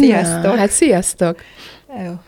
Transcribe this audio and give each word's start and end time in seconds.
Sziasztok! 0.00 0.42
Na, 0.42 0.56
hát 0.56 0.70
sziasztok! 0.70 1.38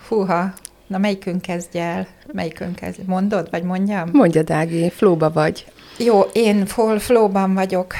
Húha, 0.09 0.52
na 0.87 0.98
melyikünk 0.98 1.42
kezdje 1.42 1.83
el? 1.83 2.06
Melyikünk 2.33 2.74
kezdje? 2.74 3.05
Mondod, 3.06 3.48
vagy 3.51 3.62
mondjam? 3.62 4.09
Mondja, 4.12 4.42
Dági, 4.42 4.91
flóba 4.91 5.30
vagy. 5.30 5.66
Jó, 5.98 6.20
én 6.20 6.66
full 6.66 6.98
flow-ban 6.98 7.55
vagyok. 7.55 7.95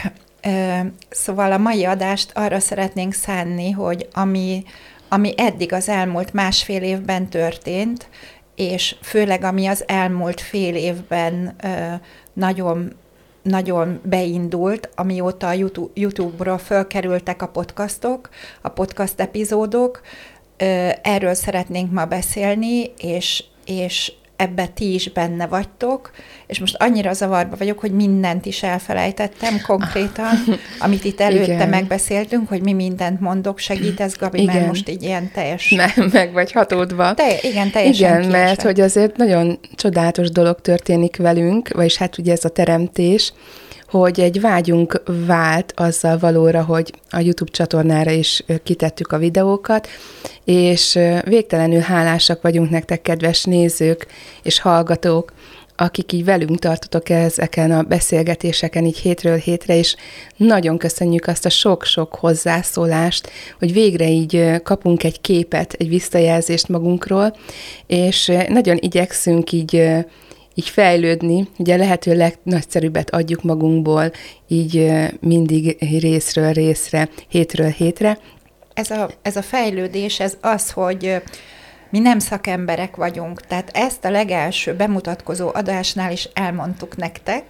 Szóval 1.11 1.53
a 1.53 1.59
mai 1.59 1.85
adást 1.85 2.31
arra 2.35 2.59
szeretnénk 2.59 3.13
szánni, 3.13 3.71
hogy 3.71 4.09
ami, 4.13 4.65
ami 5.09 5.35
eddig 5.37 5.73
az 5.73 5.89
elmúlt 5.89 6.33
másfél 6.33 6.83
évben 6.83 7.29
történt, 7.29 8.09
és 8.55 8.97
főleg 9.03 9.45
ami 9.45 9.67
az 9.67 9.85
elmúlt 9.87 10.41
fél 10.41 10.75
évben 10.75 11.57
nagyon 12.33 12.93
nagyon 13.43 14.01
beindult, 14.05 14.89
amióta 14.95 15.47
a 15.47 15.53
YouTube- 15.53 15.99
YouTube-ra 15.99 16.59
fölkerültek 16.59 17.43
a 17.43 17.49
podcastok, 17.49 18.29
a 18.61 18.69
podcast 18.69 19.21
epizódok. 19.21 20.01
Erről 21.03 21.35
szeretnénk 21.35 21.93
ma 21.93 22.05
beszélni, 22.05 22.93
és, 22.99 23.45
és 23.65 24.13
ebbe 24.41 24.67
ti 24.67 24.95
is 24.95 25.09
benne 25.09 25.47
vagytok, 25.47 26.11
és 26.47 26.59
most 26.59 26.77
annyira 26.79 27.13
zavarba 27.13 27.57
vagyok, 27.57 27.79
hogy 27.79 27.93
mindent 27.93 28.47
is 28.47 28.63
elfelejtettem 28.63 29.61
konkrétan, 29.67 30.35
amit 30.85 31.05
itt 31.05 31.21
előtte 31.21 31.53
Igen. 31.53 31.69
megbeszéltünk, 31.69 32.49
hogy 32.49 32.63
mi 32.63 32.73
mindent 32.73 33.21
mondok, 33.21 33.59
segítesz, 33.59 34.17
Gabi, 34.17 34.45
mert 34.45 34.59
Igen. 34.59 34.69
most 34.69 34.89
így 34.89 35.03
ilyen 35.03 35.31
teljes... 35.35 35.71
Nem, 35.95 36.11
meg 36.13 36.33
vagy 36.33 36.53
hatódva. 36.53 37.15
Te, 37.15 37.39
igen, 37.43 37.71
teljesen 37.71 38.19
Igen, 38.19 38.31
mert 38.31 38.45
kiesett. 38.45 38.63
hogy 38.65 38.81
azért 38.81 39.17
nagyon 39.17 39.59
csodálatos 39.75 40.31
dolog 40.31 40.61
történik 40.61 41.17
velünk, 41.17 41.69
vagyis 41.69 41.97
hát 41.97 42.19
ugye 42.19 42.33
ez 42.33 42.45
a 42.45 42.49
teremtés, 42.49 43.33
hogy 43.91 44.21
egy 44.21 44.41
vágyunk 44.41 45.03
vált 45.27 45.73
azzal 45.77 46.19
valóra, 46.19 46.63
hogy 46.63 46.93
a 47.11 47.21
YouTube 47.21 47.51
csatornára 47.51 48.11
is 48.11 48.45
kitettük 48.63 49.13
a 49.13 49.19
videókat, 49.19 49.89
és 50.45 50.99
végtelenül 51.25 51.81
hálásak 51.81 52.43
vagyunk 52.43 52.71
nektek, 52.71 53.03
kedves 53.03 53.45
nézők 53.45 54.07
és 54.43 54.61
hallgatók, 54.61 55.33
akik 55.77 56.13
így 56.13 56.25
velünk 56.25 56.59
tartotok 56.59 57.09
ezeken 57.09 57.71
a 57.71 57.83
beszélgetéseken 57.83 58.85
így 58.85 58.99
hétről 58.99 59.37
hétre, 59.37 59.77
és 59.77 59.97
nagyon 60.37 60.79
köszönjük 60.79 61.27
azt 61.27 61.47
a 61.47 61.51
sok-sok 61.51 62.15
hozzászólást, 62.15 63.31
hogy 63.59 63.73
végre 63.73 64.09
így 64.09 64.63
kapunk 64.63 65.05
egy 65.05 65.21
képet, 65.21 65.73
egy 65.73 65.89
visszajelzést 65.89 66.69
magunkról, 66.69 67.37
és 67.87 68.33
nagyon 68.49 68.77
igyekszünk 68.81 69.53
így 69.53 69.89
így 70.61 70.69
fejlődni, 70.69 71.49
ugye 71.59 71.77
lehető 71.77 72.17
legnagyszerűbbet 72.17 73.11
adjuk 73.11 73.43
magunkból, 73.43 74.13
így 74.49 74.93
mindig 75.21 75.77
részről 76.01 76.53
részre, 76.53 77.09
hétről 77.29 77.71
hétre. 77.71 78.19
ez 78.75 78.91
a, 78.91 79.11
ez 79.23 79.37
a 79.37 79.43
fejlődés, 79.43 80.21
ez 80.21 80.37
az, 80.41 80.71
hogy 80.71 81.23
mi 81.91 81.99
nem 81.99 82.19
szakemberek 82.19 82.97
vagyunk. 82.97 83.41
Tehát 83.41 83.71
ezt 83.73 84.05
a 84.05 84.11
legelső 84.11 84.75
bemutatkozó 84.75 85.51
adásnál 85.53 86.13
is 86.13 86.29
elmondtuk 86.33 86.97
nektek, 86.97 87.45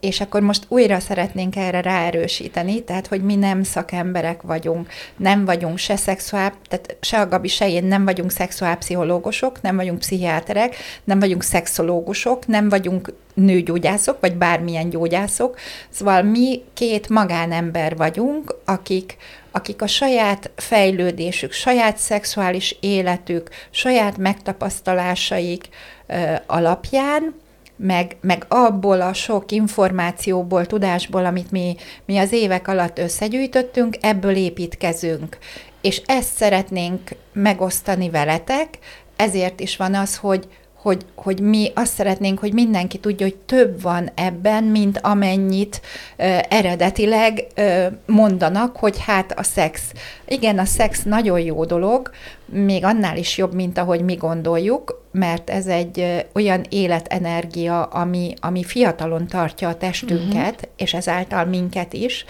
és 0.00 0.20
akkor 0.20 0.40
most 0.40 0.64
újra 0.68 1.00
szeretnénk 1.00 1.56
erre 1.56 1.80
ráerősíteni, 1.80 2.84
tehát, 2.84 3.06
hogy 3.06 3.22
mi 3.22 3.34
nem 3.34 3.62
szakemberek 3.62 4.42
vagyunk, 4.42 4.88
nem 5.16 5.44
vagyunk 5.44 5.78
se 5.78 5.96
szexuál, 5.96 6.52
tehát 6.68 6.96
se 7.00 7.20
a 7.20 7.28
Gabi, 7.28 7.48
se 7.48 7.68
én 7.68 7.84
nem 7.84 8.04
vagyunk 8.04 8.30
szexuálpszichológusok, 8.30 9.62
nem 9.62 9.76
vagyunk 9.76 9.98
pszichiáterek, 9.98 10.76
nem 11.04 11.18
vagyunk 11.18 11.42
szexológusok, 11.42 12.46
nem 12.46 12.68
vagyunk 12.68 13.12
nőgyógyászok, 13.34 14.20
vagy 14.20 14.36
bármilyen 14.36 14.90
gyógyászok. 14.90 15.58
Szóval 15.88 16.22
mi 16.22 16.62
két 16.74 17.08
magánember 17.08 17.96
vagyunk, 17.96 18.54
akik, 18.64 19.16
akik 19.50 19.82
a 19.82 19.86
saját 19.86 20.50
fejlődésük, 20.56 21.52
saját 21.52 21.96
szexuális 21.96 22.76
életük, 22.80 23.48
saját 23.70 24.16
megtapasztalásaik 24.16 25.68
ö, 26.06 26.34
alapján, 26.46 27.34
meg, 27.82 28.16
meg 28.20 28.44
abból 28.48 29.00
a 29.00 29.12
sok 29.12 29.52
információból, 29.52 30.66
tudásból, 30.66 31.24
amit 31.24 31.50
mi, 31.50 31.76
mi 32.04 32.18
az 32.18 32.32
évek 32.32 32.68
alatt 32.68 32.98
összegyűjtöttünk, 32.98 33.96
ebből 34.00 34.36
építkezünk. 34.36 35.38
És 35.80 36.02
ezt 36.06 36.36
szeretnénk 36.36 37.00
megosztani 37.32 38.10
veletek, 38.10 38.78
ezért 39.16 39.60
is 39.60 39.76
van 39.76 39.94
az, 39.94 40.16
hogy, 40.16 40.48
hogy, 40.74 41.04
hogy 41.14 41.40
mi 41.40 41.72
azt 41.74 41.94
szeretnénk, 41.94 42.38
hogy 42.38 42.52
mindenki 42.52 42.98
tudja, 42.98 43.26
hogy 43.26 43.36
több 43.36 43.82
van 43.82 44.10
ebben, 44.14 44.64
mint 44.64 44.98
amennyit 45.02 45.80
ö, 46.16 46.38
eredetileg 46.48 47.46
ö, 47.54 47.86
mondanak, 48.06 48.76
hogy 48.76 48.96
hát 48.98 49.38
a 49.38 49.42
szex. 49.42 49.92
Igen, 50.28 50.58
a 50.58 50.64
szex 50.64 51.02
nagyon 51.02 51.40
jó 51.40 51.64
dolog, 51.64 52.10
még 52.44 52.84
annál 52.84 53.16
is 53.16 53.38
jobb, 53.38 53.54
mint 53.54 53.78
ahogy 53.78 54.00
mi 54.00 54.14
gondoljuk, 54.14 54.99
mert 55.12 55.50
ez 55.50 55.66
egy 55.66 56.24
olyan 56.34 56.64
életenergia, 56.68 57.82
ami, 57.82 58.34
ami 58.40 58.64
fiatalon 58.64 59.26
tartja 59.26 59.68
a 59.68 59.76
testünket, 59.76 60.54
uh-huh. 60.54 60.70
és 60.76 60.94
ezáltal 60.94 61.44
minket 61.44 61.92
is, 61.92 62.24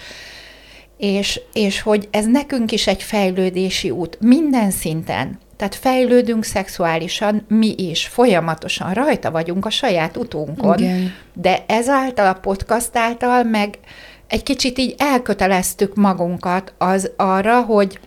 és, 0.97 1.41
és 1.53 1.81
hogy 1.81 2.07
ez 2.11 2.25
nekünk 2.25 2.71
is 2.71 2.87
egy 2.87 3.03
fejlődési 3.03 3.89
út, 3.89 4.17
minden 4.19 4.71
szinten. 4.71 5.39
Tehát 5.57 5.75
fejlődünk 5.75 6.43
szexuálisan, 6.43 7.45
mi 7.47 7.73
is, 7.77 8.07
folyamatosan 8.07 8.93
rajta 8.93 9.31
vagyunk 9.31 9.65
a 9.65 9.69
saját 9.69 10.17
utunkon, 10.17 10.77
Igen. 10.77 11.13
de 11.33 11.63
ezáltal 11.67 12.27
a 12.27 12.39
podcast 12.39 12.97
által 12.97 13.43
meg 13.43 13.77
egy 14.27 14.43
kicsit 14.43 14.77
így 14.77 14.95
elköteleztük 14.97 15.95
magunkat 15.95 16.73
az 16.77 17.11
arra, 17.17 17.61
hogy 17.61 17.99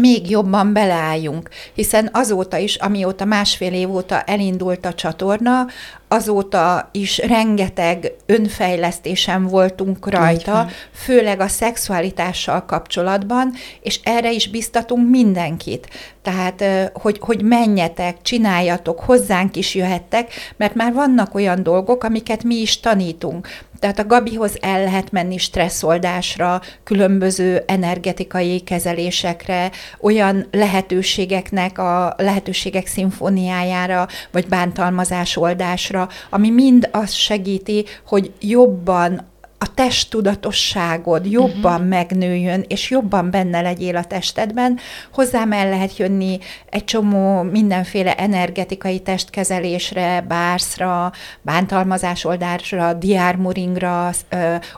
még 0.00 0.30
jobban 0.30 0.72
beleálljunk, 0.72 1.48
hiszen 1.74 2.08
azóta 2.12 2.56
is, 2.56 2.76
amióta 2.76 3.24
másfél 3.24 3.72
év 3.72 3.90
óta 3.90 4.20
elindult 4.20 4.84
a 4.84 4.94
csatorna, 4.94 5.66
azóta 6.12 6.88
is 6.92 7.18
rengeteg 7.18 8.12
önfejlesztésen 8.26 9.46
voltunk 9.46 10.10
rajta, 10.10 10.68
főleg 10.92 11.40
a 11.40 11.48
szexualitással 11.48 12.64
kapcsolatban, 12.64 13.52
és 13.80 14.00
erre 14.02 14.32
is 14.32 14.48
biztatunk 14.48 15.10
mindenkit. 15.10 15.88
Tehát, 16.22 16.64
hogy, 16.92 17.18
hogy 17.20 17.42
menjetek, 17.42 18.22
csináljatok, 18.22 19.00
hozzánk 19.00 19.56
is 19.56 19.74
jöhettek, 19.74 20.32
mert 20.56 20.74
már 20.74 20.92
vannak 20.92 21.34
olyan 21.34 21.62
dolgok, 21.62 22.04
amiket 22.04 22.44
mi 22.44 22.54
is 22.54 22.80
tanítunk. 22.80 23.48
Tehát 23.80 23.98
a 23.98 24.06
Gabihoz 24.06 24.56
el 24.60 24.84
lehet 24.84 25.12
menni 25.12 25.38
stresszoldásra, 25.38 26.60
különböző 26.84 27.62
energetikai 27.66 28.60
kezelésekre, 28.60 29.70
olyan 30.00 30.46
lehetőségeknek 30.50 31.78
a 31.78 32.14
lehetőségek 32.16 32.86
szimfóniájára, 32.86 34.08
vagy 34.30 34.48
bántalmazás 34.48 35.36
oldásra, 35.36 35.99
ami 36.30 36.50
mind 36.50 36.88
azt 36.92 37.14
segíti, 37.14 37.84
hogy 38.06 38.32
jobban 38.40 39.28
a 39.62 39.74
testtudatosságod 39.74 41.26
jobban 41.26 41.72
uh-huh. 41.72 41.88
megnőjön, 41.88 42.64
és 42.68 42.90
jobban 42.90 43.30
benne 43.30 43.60
legyél 43.60 43.96
a 43.96 44.04
testedben. 44.04 44.78
Hozzám 45.12 45.52
el 45.52 45.68
lehet 45.68 45.96
jönni 45.96 46.38
egy 46.70 46.84
csomó 46.84 47.42
mindenféle 47.42 48.14
energetikai 48.14 49.00
testkezelésre, 49.00 50.24
bárszra, 50.28 51.12
bántalmazás 51.42 52.24
oldásra, 52.24 52.92
diármuringra, 52.92 54.10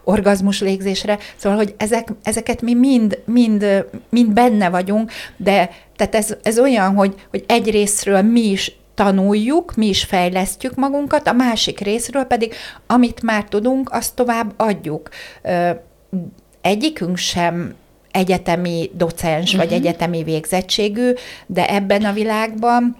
orgazmus 0.04 0.60
légzésre, 0.60 1.18
szóval, 1.36 1.58
hogy 1.58 1.74
ezek, 1.76 2.08
ezeket 2.22 2.62
mi 2.62 2.74
mind, 2.74 3.18
mind, 3.24 3.86
mind 4.10 4.32
benne 4.32 4.68
vagyunk, 4.68 5.10
de 5.36 5.70
tehát 5.96 6.14
ez, 6.14 6.36
ez 6.42 6.58
olyan, 6.58 6.94
hogy, 6.94 7.14
hogy 7.30 7.44
egy 7.46 7.70
részről 7.70 8.22
mi 8.22 8.40
is 8.40 8.72
tanuljuk, 8.94 9.74
mi 9.74 9.86
is 9.86 10.04
fejlesztjük 10.04 10.74
magunkat, 10.74 11.26
a 11.26 11.32
másik 11.32 11.80
részről 11.80 12.24
pedig, 12.24 12.54
amit 12.86 13.22
már 13.22 13.44
tudunk, 13.44 13.90
azt 13.92 14.14
tovább 14.14 14.52
adjuk. 14.56 15.08
Egyikünk 16.60 17.16
sem 17.16 17.74
egyetemi 18.10 18.90
docens, 18.94 19.54
uh-huh. 19.54 19.68
vagy 19.68 19.78
egyetemi 19.78 20.22
végzettségű, 20.22 21.12
de 21.46 21.68
ebben 21.68 22.04
a 22.04 22.12
világban 22.12 22.96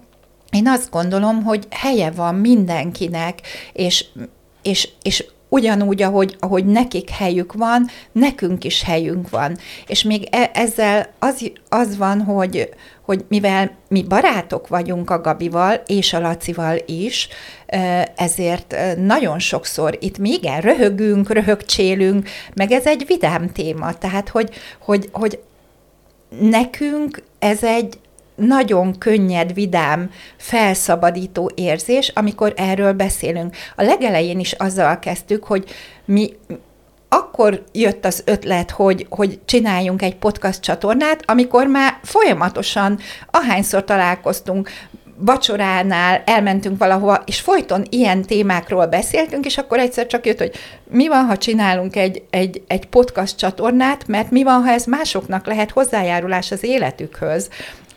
én 0.50 0.68
azt 0.68 0.90
gondolom, 0.90 1.42
hogy 1.42 1.66
helye 1.70 2.10
van 2.10 2.34
mindenkinek, 2.34 3.40
és, 3.72 4.04
és, 4.62 4.88
és 5.02 5.24
ugyanúgy, 5.52 6.02
ahogy, 6.02 6.36
ahogy 6.40 6.66
nekik 6.66 7.10
helyük 7.10 7.52
van, 7.52 7.88
nekünk 8.12 8.64
is 8.64 8.82
helyünk 8.82 9.30
van. 9.30 9.58
És 9.86 10.02
még 10.02 10.28
e- 10.30 10.50
ezzel 10.54 11.06
az, 11.18 11.50
az 11.68 11.96
van, 11.96 12.20
hogy, 12.20 12.68
hogy 13.02 13.24
mivel 13.28 13.70
mi 13.88 14.02
barátok 14.02 14.68
vagyunk 14.68 15.10
a 15.10 15.20
Gabival 15.20 15.82
és 15.86 16.12
a 16.12 16.20
Lacival 16.20 16.76
is, 16.86 17.28
ezért 18.16 18.76
nagyon 18.96 19.38
sokszor 19.38 19.96
itt 20.00 20.18
mi 20.18 20.30
igen, 20.30 20.60
röhögünk, 20.60 21.32
röhögcsélünk, 21.32 22.28
meg 22.54 22.70
ez 22.72 22.86
egy 22.86 23.04
vidám 23.06 23.52
téma, 23.52 23.92
tehát 23.92 24.28
hogy, 24.28 24.50
hogy, 24.78 25.08
hogy 25.12 25.38
nekünk 26.40 27.22
ez 27.38 27.64
egy 27.64 27.98
nagyon 28.34 28.98
könnyed, 28.98 29.54
vidám, 29.54 30.10
felszabadító 30.36 31.50
érzés, 31.54 32.08
amikor 32.14 32.52
erről 32.56 32.92
beszélünk. 32.92 33.56
A 33.76 33.82
legelején 33.82 34.40
is 34.40 34.52
azzal 34.52 34.98
kezdtük, 34.98 35.44
hogy 35.44 35.64
mi 36.04 36.30
akkor 37.08 37.62
jött 37.72 38.04
az 38.04 38.22
ötlet, 38.26 38.70
hogy, 38.70 39.06
hogy 39.10 39.40
csináljunk 39.44 40.02
egy 40.02 40.16
podcast 40.16 40.60
csatornát, 40.60 41.22
amikor 41.26 41.66
már 41.66 41.98
folyamatosan, 42.02 42.98
ahányszor 43.30 43.84
találkoztunk, 43.84 44.70
vacsoránál 45.24 46.22
elmentünk 46.26 46.78
valahova, 46.78 47.22
és 47.26 47.40
folyton 47.40 47.84
ilyen 47.90 48.22
témákról 48.22 48.86
beszéltünk, 48.86 49.44
és 49.44 49.58
akkor 49.58 49.78
egyszer 49.78 50.06
csak 50.06 50.26
jött, 50.26 50.38
hogy 50.38 50.52
mi 50.90 51.08
van, 51.08 51.24
ha 51.24 51.36
csinálunk 51.36 51.96
egy, 51.96 52.22
egy, 52.30 52.62
egy 52.66 52.86
podcast 52.86 53.36
csatornát, 53.36 54.06
mert 54.06 54.30
mi 54.30 54.42
van, 54.42 54.62
ha 54.62 54.70
ez 54.70 54.84
másoknak 54.84 55.46
lehet 55.46 55.70
hozzájárulás 55.70 56.50
az 56.50 56.64
életükhöz. 56.64 57.48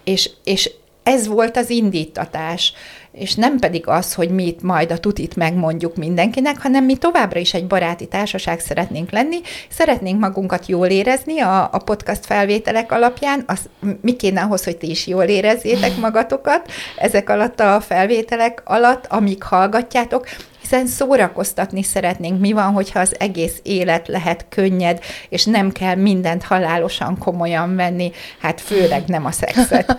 És, 0.06 0.30
és 0.44 0.72
ez 1.04 1.28
volt 1.28 1.58
az 1.58 1.70
indítatás, 1.70 2.74
és 3.12 3.36
nem 3.36 3.60
pedig 3.60 3.88
az, 3.88 4.14
hogy 4.14 4.30
mi 4.30 4.46
itt 4.46 4.62
majd 4.62 4.92
a 4.92 4.98
tutit 4.98 5.36
megmondjuk 5.36 5.96
mindenkinek, 5.96 6.62
hanem 6.62 6.84
mi 6.84 6.96
továbbra 6.96 7.40
is 7.40 7.54
egy 7.54 7.68
baráti 7.68 8.08
társaság 8.08 8.60
szeretnénk 8.60 9.12
lenni, 9.12 9.38
szeretnénk 9.70 10.20
magunkat 10.20 10.66
jól 10.66 10.88
érezni 10.88 11.40
a, 11.40 11.70
a 11.72 11.78
podcast 11.78 12.26
felvételek 12.26 12.92
alapján, 12.92 13.44
az, 13.48 13.70
mi 14.02 14.16
kéne 14.16 14.42
ahhoz, 14.42 14.64
hogy 14.64 14.78
ti 14.78 14.90
is 14.90 15.08
jól 15.08 15.24
érezzétek 15.24 15.98
magatokat 15.98 16.72
ezek 16.98 17.30
alatt 17.30 17.60
a 17.60 17.82
felvételek 17.82 18.62
alatt, 18.66 19.06
amíg 19.10 19.44
hallgatjátok, 19.44 20.28
hiszen 20.66 20.88
szórakoztatni 20.88 21.84
szeretnénk. 21.84 22.40
Mi 22.40 22.52
van, 22.52 22.72
hogyha 22.74 23.00
az 23.00 23.16
egész 23.20 23.60
élet 23.64 24.08
lehet 24.08 24.46
könnyed, 24.50 25.00
és 25.30 25.46
nem 25.46 25.72
kell 25.72 25.96
mindent 25.96 26.44
halálosan 26.44 27.18
komolyan 27.18 27.76
venni, 27.76 28.12
hát 28.40 28.62
főleg 28.62 29.04
nem 29.08 29.26
a 29.26 29.32
szexet. 29.32 29.98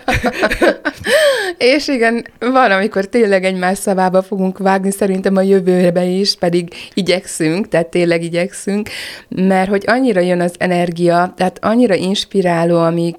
és 1.74 1.88
igen, 1.88 2.26
van, 2.38 2.70
amikor 2.70 3.04
tényleg 3.04 3.44
egymás 3.44 3.78
szavába 3.78 4.22
fogunk 4.22 4.58
vágni, 4.58 4.90
szerintem 4.90 5.36
a 5.36 5.42
jövőbe 5.42 6.04
is, 6.04 6.36
pedig 6.36 6.74
igyekszünk, 6.94 7.69
tehát 7.69 7.86
tényleg 7.86 8.22
igyekszünk, 8.22 8.88
mert 9.28 9.69
hogy 9.69 9.84
annyira 9.86 10.20
jön 10.20 10.40
az 10.40 10.54
energia, 10.58 11.32
tehát 11.36 11.58
annyira 11.64 11.94
inspiráló, 11.94 12.78
amik 12.78 13.16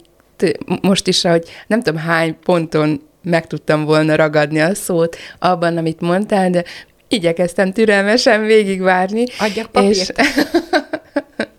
most 0.81 1.07
is, 1.07 1.21
hogy 1.21 1.43
nem 1.67 1.81
tudom 1.81 1.99
hány 1.99 2.37
ponton 2.43 3.01
meg 3.27 3.47
tudtam 3.47 3.85
volna 3.85 4.15
ragadni 4.15 4.59
a 4.59 4.75
szót 4.75 5.17
abban, 5.39 5.77
amit 5.77 6.01
mondtál, 6.01 6.49
de 6.49 6.63
igyekeztem 7.07 7.71
türelmesen 7.71 8.45
végigvárni. 8.45 9.23
Adjak 9.39 9.71
papírt. 9.71 10.19
És... 10.19 10.25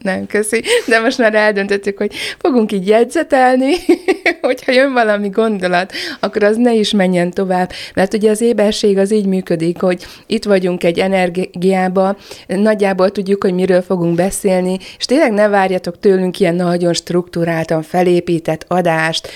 Nem, 0.09 0.27
köszi. 0.27 0.63
De 0.87 1.01
most 1.01 1.19
már 1.19 1.35
eldöntöttük, 1.35 1.99
hogy 1.99 2.15
fogunk 2.39 2.73
így 2.73 2.87
jegyzetelni, 2.89 3.75
hogyha 4.41 4.73
jön 4.73 4.93
valami 4.93 5.29
gondolat, 5.29 5.93
akkor 6.21 6.43
az 6.43 6.57
ne 6.57 6.75
is 6.75 6.91
menjen 6.91 7.31
tovább. 7.31 7.71
Mert 7.95 8.15
ugye 8.15 8.31
az 8.31 8.41
éberség 8.41 8.99
az 8.99 9.13
így 9.13 9.27
működik, 9.27 9.81
hogy 9.81 10.07
itt 10.27 10.45
vagyunk 10.45 10.85
egy 10.85 10.99
energiába, 10.99 12.17
nagyjából 12.47 13.11
tudjuk, 13.11 13.43
hogy 13.43 13.55
miről 13.55 13.83
fogunk 13.83 14.15
beszélni, 14.15 14.79
és 14.99 15.05
tényleg 15.05 15.33
ne 15.33 15.49
várjatok 15.49 15.99
tőlünk 16.01 16.41
ilyen 16.41 16.55
nagyon 16.55 16.93
struktúráltan 16.93 17.83
felépített 17.83 18.65
adást. 18.69 19.29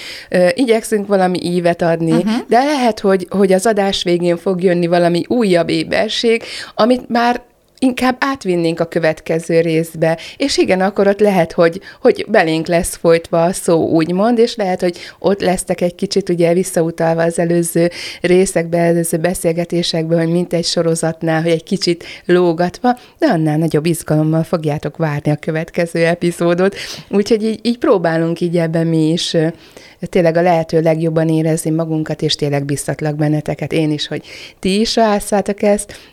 Igyekszünk 0.55 1.07
valami 1.07 1.39
ívet 1.43 1.83
adni, 1.83 2.13
uh-huh. 2.13 2.33
de 2.49 2.65
lehet, 2.65 3.01
hogy, 3.01 3.27
hogy 3.31 3.53
az 3.53 3.67
adás 3.67 4.03
végén 4.03 4.37
fog 4.37 4.63
jönni 4.63 4.87
valami 4.87 5.25
újabb 5.29 5.69
éberség, 5.69 6.43
amit 6.75 7.09
már 7.09 7.51
inkább 7.83 8.17
átvinnénk 8.21 8.81
a 8.81 8.85
következő 8.85 9.61
részbe. 9.61 10.19
És 10.37 10.59
igen, 10.59 10.81
akkor 10.81 11.07
ott 11.07 11.21
lehet, 11.21 11.53
hogy, 11.53 11.81
hogy 12.01 12.25
belénk 12.29 12.67
lesz 12.67 12.97
folytva 12.97 13.45
a 13.45 13.53
szó, 13.53 13.89
úgymond, 13.89 14.39
és 14.39 14.57
lehet, 14.57 14.81
hogy 14.81 14.99
ott 15.19 15.41
lesztek 15.41 15.81
egy 15.81 15.95
kicsit 15.95 16.29
ugye 16.29 16.53
visszautalva 16.53 17.23
az 17.23 17.39
előző 17.39 17.91
részekbe, 18.21 18.79
előző 18.79 19.17
beszélgetésekbe, 19.17 20.17
hogy 20.17 20.29
mint 20.29 20.53
egy 20.53 20.65
sorozatnál, 20.65 21.43
hogy 21.43 21.51
egy 21.51 21.63
kicsit 21.63 22.05
lógatva, 22.25 22.99
de 23.19 23.27
annál 23.27 23.59
nagyobb 23.59 23.87
izgalommal 23.87 24.43
fogjátok 24.43 24.97
várni 24.97 25.31
a 25.31 25.37
következő 25.37 26.05
epizódot. 26.05 26.77
Úgyhogy 27.09 27.45
így, 27.45 27.61
így 27.63 27.79
próbálunk 27.79 28.41
így 28.41 28.57
ebben 28.57 28.87
mi 28.87 29.11
is 29.11 29.37
tényleg 30.01 30.37
a 30.37 30.43
lehető 30.43 30.81
legjobban 30.81 31.29
érezni 31.29 31.71
magunkat, 31.71 32.23
és 32.23 32.35
tényleg 32.35 32.65
biztatlak 32.65 33.17
benneteket, 33.17 33.73
én 33.73 33.91
is, 33.91 34.07
hogy 34.07 34.25
ti 34.59 34.81
is 34.81 34.97
rászálltak 34.97 35.63
ezt, 35.63 36.13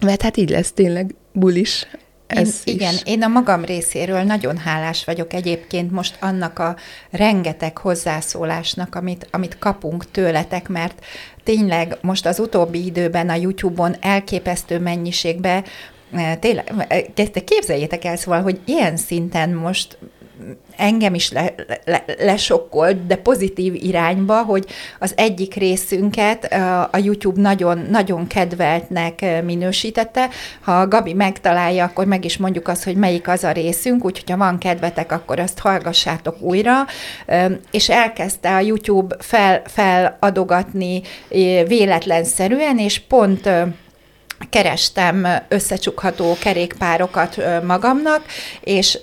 mert 0.00 0.22
hát 0.22 0.36
így 0.36 0.50
lesz 0.50 0.72
tényleg 0.72 1.14
bulis. 1.32 1.86
Ez 2.26 2.62
én, 2.64 2.74
igen, 2.74 2.94
én 3.04 3.22
a 3.22 3.28
magam 3.28 3.64
részéről 3.64 4.22
nagyon 4.22 4.56
hálás 4.56 5.04
vagyok 5.04 5.32
egyébként 5.32 5.90
most 5.90 6.16
annak 6.20 6.58
a 6.58 6.76
rengeteg 7.10 7.78
hozzászólásnak, 7.78 8.94
amit, 8.94 9.28
amit 9.30 9.58
kapunk 9.58 10.10
tőletek, 10.10 10.68
mert 10.68 11.04
tényleg 11.44 11.98
most 12.00 12.26
az 12.26 12.38
utóbbi 12.38 12.84
időben 12.84 13.28
a 13.28 13.34
YouTube-on 13.34 13.96
elképesztő 14.00 14.78
mennyiségbe 14.78 15.64
eh, 16.12 16.36
tényleg, 16.40 16.86
eh, 16.88 17.42
képzeljétek 17.44 18.04
el 18.04 18.16
szóval, 18.16 18.42
hogy 18.42 18.60
ilyen 18.64 18.96
szinten 18.96 19.50
most 19.50 19.98
engem 20.76 21.14
is 21.14 21.32
le, 21.32 21.54
le, 21.84 22.04
lesokkolt, 22.18 23.06
de 23.06 23.16
pozitív 23.16 23.74
irányba, 23.74 24.42
hogy 24.42 24.66
az 24.98 25.12
egyik 25.16 25.54
részünket 25.54 26.52
a 26.90 26.98
YouTube 26.98 27.40
nagyon, 27.40 27.86
nagyon 27.90 28.26
kedveltnek 28.26 29.44
minősítette. 29.44 30.28
Ha 30.60 30.88
Gabi 30.88 31.12
megtalálja, 31.12 31.84
akkor 31.84 32.06
meg 32.06 32.24
is 32.24 32.36
mondjuk 32.36 32.68
azt, 32.68 32.84
hogy 32.84 32.96
melyik 32.96 33.28
az 33.28 33.44
a 33.44 33.52
részünk, 33.52 34.04
úgyhogy 34.04 34.30
ha 34.30 34.36
van 34.36 34.58
kedvetek, 34.58 35.12
akkor 35.12 35.38
azt 35.38 35.58
hallgassátok 35.58 36.40
újra. 36.40 36.74
És 37.70 37.88
elkezdte 37.88 38.54
a 38.54 38.60
YouTube 38.60 39.16
fel, 39.18 39.62
feladogatni 39.66 41.02
véletlenszerűen, 41.66 42.78
és 42.78 42.98
pont 42.98 43.50
kerestem 44.50 45.26
összecsukható 45.48 46.36
kerékpárokat 46.40 47.36
magamnak, 47.66 48.24
és 48.60 48.98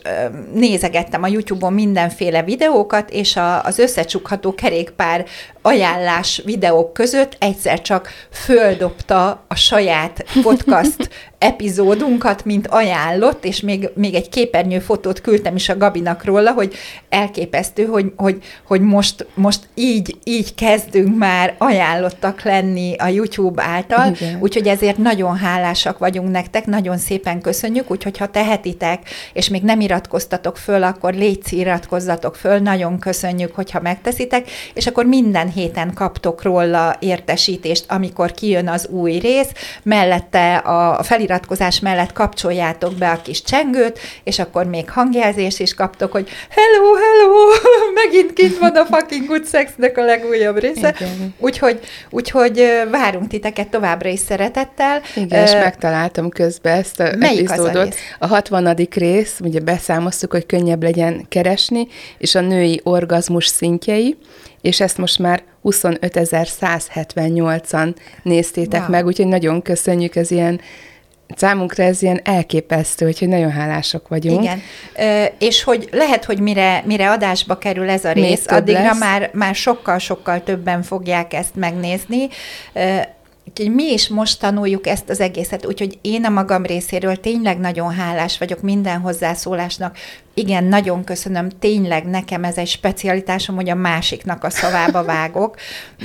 nézegettem 0.53 1.23
a 1.23 1.27
YouTube-on 1.27 1.73
mindenféle 1.73 2.43
videókat, 2.43 3.09
és 3.09 3.35
a, 3.35 3.63
az 3.63 3.79
összecsukható 3.79 4.55
kerékpár 4.55 5.25
ajánlás 5.61 6.41
videók 6.45 6.93
között 6.93 7.35
egyszer 7.39 7.81
csak 7.81 8.09
földobta 8.31 9.43
a 9.47 9.55
saját 9.55 10.25
podcast 10.41 11.09
epizódunkat, 11.37 12.45
mint 12.45 12.67
ajánlott, 12.67 13.45
és 13.45 13.61
még, 13.61 13.89
még 13.95 14.13
egy 14.13 14.29
képernyő 14.29 14.79
fotót 14.79 15.21
küldtem 15.21 15.55
is 15.55 15.69
a 15.69 15.77
Gabinak 15.77 16.23
róla, 16.23 16.51
hogy 16.51 16.73
elképesztő, 17.09 17.85
hogy, 17.85 18.13
hogy, 18.15 18.43
hogy 18.67 18.81
most, 18.81 19.27
most 19.33 19.59
így, 19.73 20.17
így 20.23 20.55
kezdünk 20.55 21.17
már 21.17 21.55
ajánlottak 21.57 22.41
lenni 22.41 22.95
a 22.97 23.07
YouTube 23.07 23.63
által, 23.63 24.13
Igen. 24.13 24.37
úgyhogy 24.41 24.67
ezért 24.67 24.97
nagyon 24.97 25.24
hálásak 25.33 25.97
vagyunk 25.97 26.31
nektek, 26.31 26.65
nagyon 26.65 26.97
szépen 26.97 27.41
köszönjük, 27.41 27.91
úgyhogy 27.91 28.17
ha 28.17 28.27
tehetitek, 28.27 29.09
és 29.33 29.49
még 29.49 29.63
nem 29.63 29.79
iratkoztatok 29.79 30.57
föl, 30.57 30.83
akkor 30.83 31.13
légy 31.13 31.53
iratkozzatok 31.53 32.35
föl, 32.35 32.57
nagyon 32.57 32.99
köszönjük, 32.99 33.55
hogyha 33.55 33.79
megteszitek, 33.81 34.49
és 34.73 34.87
akkor 34.87 35.05
minden 35.05 35.51
héten 35.51 35.93
kaptok 35.93 36.43
róla 36.43 36.95
értesítést, 36.99 37.85
amikor 37.87 38.31
kijön 38.31 38.67
az 38.67 38.87
új 38.87 39.17
rész, 39.17 39.49
mellette 39.83 40.55
a 40.55 41.03
feliratkozás 41.03 41.79
mellett 41.79 42.11
kapcsoljátok 42.13 42.93
be 42.93 43.09
a 43.09 43.21
kis 43.21 43.41
csengőt, 43.41 43.99
és 44.23 44.39
akkor 44.39 44.65
még 44.65 44.89
hangjelzést 44.89 45.59
is 45.59 45.73
kaptok, 45.73 46.11
hogy 46.11 46.29
hello, 46.49 46.93
hello, 46.93 47.33
megint 48.03 48.33
kint 48.33 48.57
van 48.57 48.75
a 48.75 48.85
fucking 48.85 49.27
good 49.27 49.47
sexnek 49.47 49.97
a 49.97 50.03
legújabb 50.03 50.59
része. 50.59 50.95
Úgyhogy, 51.37 51.79
úgyhogy 52.09 52.83
várunk 52.91 53.27
titeket 53.27 53.67
továbbra 53.67 54.09
is 54.09 54.19
szeretettel. 54.19 55.01
Igen, 55.15 55.43
és 55.43 55.51
uh, 55.51 55.59
megtaláltam 55.59 56.29
közben 56.29 56.77
ezt 56.77 56.99
a 56.99 57.03
epizódot. 57.03 57.95
A, 58.19 58.25
a 58.25 58.27
60. 58.27 58.75
rész, 58.95 59.39
ugye 59.39 59.59
beszámoztuk, 59.59 60.31
hogy 60.31 60.45
könnyebb 60.45 60.83
legyen 60.83 61.25
keresni, 61.29 61.87
és 62.17 62.35
a 62.35 62.41
női 62.41 62.81
orgazmus 62.83 63.45
szintjei, 63.45 64.17
és 64.61 64.81
ezt 64.81 64.97
most 64.97 65.19
már 65.19 65.43
25.178-an 65.63 67.95
néztétek 68.23 68.81
wow. 68.81 68.89
meg, 68.89 69.05
úgyhogy 69.05 69.27
nagyon 69.27 69.61
köszönjük, 69.61 70.15
ez 70.15 70.31
ilyen 70.31 70.59
számunkra 71.35 71.83
ez 71.83 72.01
ilyen 72.01 72.19
elképesztő, 72.23 73.05
hogy 73.05 73.27
nagyon 73.27 73.51
hálások 73.51 74.07
vagyunk. 74.07 74.43
Igen, 74.43 74.61
Ö, 74.97 75.23
és 75.39 75.63
hogy 75.63 75.89
lehet, 75.91 76.25
hogy 76.25 76.39
mire, 76.39 76.83
mire 76.85 77.11
adásba 77.11 77.57
kerül 77.57 77.89
ez 77.89 78.05
a 78.05 78.11
rész, 78.11 78.45
addigra 78.47 78.81
lesz. 78.81 78.99
már, 78.99 79.29
már 79.33 79.55
sokkal-sokkal 79.55 80.43
többen 80.43 80.81
fogják 80.81 81.33
ezt 81.33 81.55
megnézni. 81.55 82.27
Ö, 82.73 82.97
Úgyhogy 83.57 83.75
mi 83.75 83.91
is 83.91 84.07
most 84.07 84.39
tanuljuk 84.39 84.87
ezt 84.87 85.09
az 85.09 85.19
egészet, 85.19 85.65
úgyhogy 85.65 85.97
én 86.01 86.25
a 86.25 86.29
magam 86.29 86.65
részéről 86.65 87.15
tényleg 87.15 87.59
nagyon 87.59 87.93
hálás 87.93 88.37
vagyok 88.37 88.61
minden 88.61 88.99
hozzászólásnak, 88.99 89.97
igen, 90.37 90.63
nagyon 90.63 91.03
köszönöm, 91.03 91.49
tényleg 91.49 92.05
nekem 92.05 92.43
ez 92.43 92.57
egy 92.57 92.67
specialitásom, 92.67 93.55
hogy 93.55 93.69
a 93.69 93.75
másiknak 93.75 94.43
a 94.43 94.49
szavába 94.49 95.03
vágok, 95.03 95.55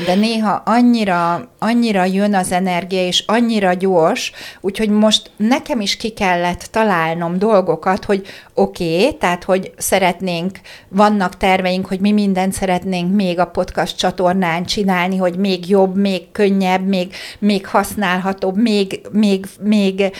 de 0.06 0.14
néha 0.14 0.62
annyira, 0.64 1.48
annyira 1.58 2.04
jön 2.04 2.34
az 2.34 2.52
energia, 2.52 3.06
és 3.06 3.24
annyira 3.26 3.72
gyors, 3.72 4.32
úgyhogy 4.60 4.88
most 4.88 5.30
nekem 5.36 5.80
is 5.80 5.96
ki 5.96 6.08
kellett 6.08 6.68
találnom 6.70 7.38
dolgokat, 7.38 8.04
hogy 8.04 8.26
oké, 8.54 8.96
okay, 8.96 9.16
tehát 9.16 9.44
hogy 9.44 9.72
szeretnénk, 9.76 10.58
vannak 10.88 11.36
terveink, 11.36 11.86
hogy 11.86 12.00
mi 12.00 12.12
mindent 12.12 12.52
szeretnénk 12.52 13.14
még 13.14 13.38
a 13.38 13.46
podcast 13.46 13.96
csatornán 13.96 14.64
csinálni, 14.64 15.16
hogy 15.16 15.36
még 15.36 15.68
jobb, 15.68 15.96
még 15.96 16.32
könnyebb, 16.32 16.86
még, 16.86 17.14
még 17.38 17.66
használhatóbb, 17.66 18.56
még, 18.56 19.00
még, 19.12 19.46
még 19.60 20.12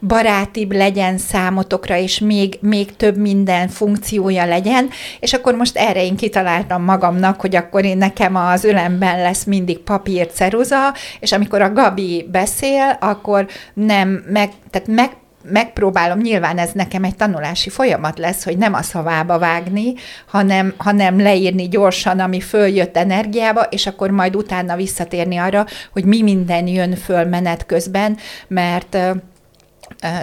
barátibb 0.00 0.72
legyen 0.72 1.18
számotokra, 1.18 1.96
és 1.96 2.18
még, 2.18 2.58
még 2.60 2.96
több 2.96 3.16
minden 3.18 3.68
funkciója 3.68 4.44
legyen, 4.44 4.88
és 5.20 5.32
akkor 5.32 5.54
most 5.54 5.76
erre 5.76 6.04
én 6.04 6.16
kitaláltam 6.16 6.82
magamnak, 6.82 7.40
hogy 7.40 7.56
akkor 7.56 7.84
én 7.84 7.98
nekem 7.98 8.36
az 8.36 8.64
ölemben 8.64 9.22
lesz 9.22 9.44
mindig 9.44 9.78
papír, 9.78 10.26
ceruza, 10.26 10.94
és 11.20 11.32
amikor 11.32 11.62
a 11.62 11.72
Gabi 11.72 12.28
beszél, 12.30 12.96
akkor 13.00 13.46
nem 13.74 14.24
meg, 14.28 14.50
tehát 14.70 14.88
meg 14.88 15.10
megpróbálom, 15.50 16.18
nyilván 16.18 16.58
ez 16.58 16.70
nekem 16.72 17.04
egy 17.04 17.16
tanulási 17.16 17.70
folyamat 17.70 18.18
lesz, 18.18 18.44
hogy 18.44 18.58
nem 18.58 18.74
a 18.74 18.82
szavába 18.82 19.38
vágni, 19.38 19.94
hanem, 20.26 20.74
hanem 20.76 21.20
leírni 21.20 21.68
gyorsan, 21.68 22.20
ami 22.20 22.40
följött 22.40 22.96
energiába, 22.96 23.62
és 23.62 23.86
akkor 23.86 24.10
majd 24.10 24.36
utána 24.36 24.76
visszatérni 24.76 25.36
arra, 25.36 25.66
hogy 25.92 26.04
mi 26.04 26.22
minden 26.22 26.66
jön 26.66 26.94
föl 26.94 27.24
menet 27.24 27.66
közben, 27.66 28.16
mert 28.48 28.98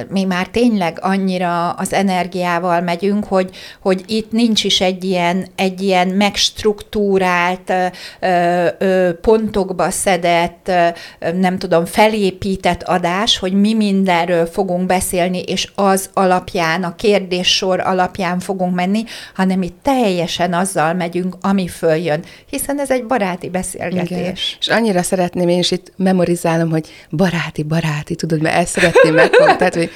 mi 0.09 0.23
már 0.23 0.47
tényleg 0.47 0.97
annyira 1.01 1.69
az 1.69 1.93
energiával 1.93 2.81
megyünk, 2.81 3.25
hogy, 3.25 3.49
hogy 3.81 4.03
itt 4.07 4.31
nincs 4.31 4.63
is 4.63 4.81
egy 4.81 5.03
ilyen, 5.03 5.47
egy 5.55 5.81
ilyen 5.81 6.07
megstruktúrált, 6.07 7.73
pontokba 9.21 9.89
szedett, 9.89 10.71
nem 11.39 11.57
tudom, 11.57 11.85
felépített 11.85 12.83
adás, 12.83 13.37
hogy 13.37 13.53
mi 13.53 13.73
mindenről 13.73 14.45
fogunk 14.45 14.85
beszélni, 14.85 15.41
és 15.41 15.71
az 15.75 16.09
alapján, 16.13 16.83
a 16.83 16.95
kérdéssor 16.95 17.79
alapján 17.79 18.39
fogunk 18.39 18.75
menni, 18.75 19.03
hanem 19.33 19.61
itt 19.61 19.77
teljesen 19.81 20.53
azzal 20.53 20.93
megyünk, 20.93 21.35
ami 21.41 21.67
följön, 21.67 22.23
hiszen 22.49 22.79
ez 22.79 22.91
egy 22.91 23.05
baráti 23.05 23.49
beszélgetés. 23.49 24.17
Igen. 24.17 24.33
És 24.59 24.67
annyira 24.67 25.01
szeretném, 25.01 25.47
én 25.47 25.59
is 25.59 25.71
itt 25.71 25.91
memorizálom, 25.95 26.69
hogy 26.69 26.87
baráti, 27.09 27.63
baráti, 27.63 28.15
tudod, 28.15 28.41
mert 28.41 28.55
ezt 28.55 28.71
szeretném 28.71 29.13
megfogni, 29.13 29.55
tehát, 29.69 29.87
hogy 29.87 29.95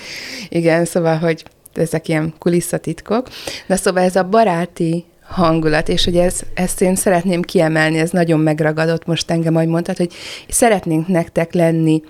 igen, 0.50 0.86
szóval, 0.86 1.18
hogy 1.18 1.44
ezek 1.74 2.08
ilyen 2.08 2.34
kulisszatitkok. 2.40 3.28
De 3.68 3.76
szóval 3.76 4.04
ez 4.04 4.16
a 4.16 4.24
baráti 4.24 5.06
hangulat, 5.24 5.90
és 5.90 6.06
hogy 6.06 6.18
ez, 6.18 6.42
ezt 6.54 6.82
én 6.82 6.96
szeretném 6.96 7.42
kiemelni, 7.42 7.98
ez 7.98 8.10
nagyon 8.10 8.40
megragadott 8.40 9.06
most 9.06 9.32
engem, 9.32 9.56
ahogy 9.56 9.68
mondtad, 9.68 9.98
hogy 9.98 10.14
szeretnénk 10.48 11.08
nektek 11.08 11.54
lenni 11.54 12.02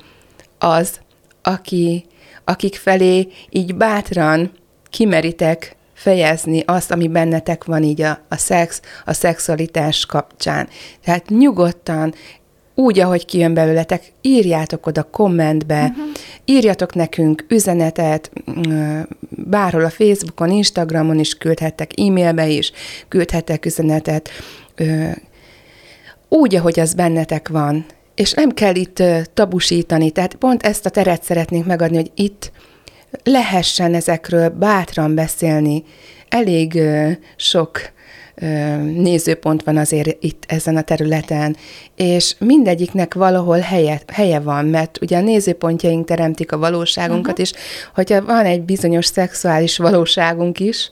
az, 0.57 0.99
aki, 1.41 2.05
akik 2.43 2.75
felé 2.75 3.27
így 3.49 3.75
bátran 3.75 4.51
kimeritek 4.89 5.75
fejezni 5.93 6.63
azt, 6.65 6.91
ami 6.91 7.07
bennetek 7.07 7.63
van 7.63 7.83
így 7.83 8.01
a, 8.01 8.19
a 8.29 8.35
szex, 8.35 8.81
a 9.05 9.13
szexualitás 9.13 10.05
kapcsán. 10.05 10.67
Tehát 11.03 11.29
nyugodtan, 11.29 12.13
úgy, 12.75 12.99
ahogy 12.99 13.25
kijön 13.25 13.53
belőletek, 13.53 14.11
írjátok 14.21 14.85
oda 14.85 15.03
kommentbe, 15.03 15.81
uh-huh. 15.81 16.05
Írjatok 16.49 16.93
nekünk 16.93 17.45
üzenetet, 17.47 18.31
mm, 18.67 19.01
bárhol 19.29 19.83
a 19.83 19.89
Facebookon, 19.89 20.49
Instagramon 20.49 21.19
is 21.19 21.37
küldhettek, 21.37 21.91
e-mailbe 21.99 22.47
is 22.47 22.71
küldhettek 23.07 23.65
üzenetet, 23.65 24.29
úgy, 26.29 26.55
ahogy 26.55 26.79
az 26.79 26.93
bennetek 26.93 27.47
van. 27.47 27.85
És 28.15 28.31
nem 28.33 28.49
kell 28.49 28.75
itt 28.75 29.03
tabusítani, 29.33 30.11
tehát 30.11 30.35
pont 30.35 30.63
ezt 30.63 30.85
a 30.85 30.89
teret 30.89 31.23
szeretnénk 31.23 31.65
megadni, 31.65 31.95
hogy 31.95 32.11
itt 32.15 32.51
lehessen 33.23 33.93
ezekről 33.93 34.49
bátran 34.49 35.15
beszélni. 35.15 35.83
Elég 36.29 36.81
sok 37.35 37.81
nézőpont 38.95 39.63
van 39.63 39.77
azért 39.77 40.17
itt 40.23 40.43
ezen 40.47 40.77
a 40.77 40.81
területen, 40.81 41.55
és 41.95 42.35
mindegyiknek 42.39 43.13
valahol 43.13 43.59
helye, 43.59 44.01
helye 44.07 44.39
van, 44.39 44.65
mert 44.65 45.01
ugye 45.01 45.17
a 45.17 45.21
nézőpontjaink 45.21 46.05
teremtik 46.05 46.51
a 46.51 46.57
valóságunkat, 46.57 47.39
uh-huh. 47.39 47.45
és 47.45 47.53
hogyha 47.95 48.25
van 48.25 48.45
egy 48.45 48.61
bizonyos 48.61 49.05
szexuális 49.05 49.77
valóságunk 49.77 50.59
is, 50.59 50.91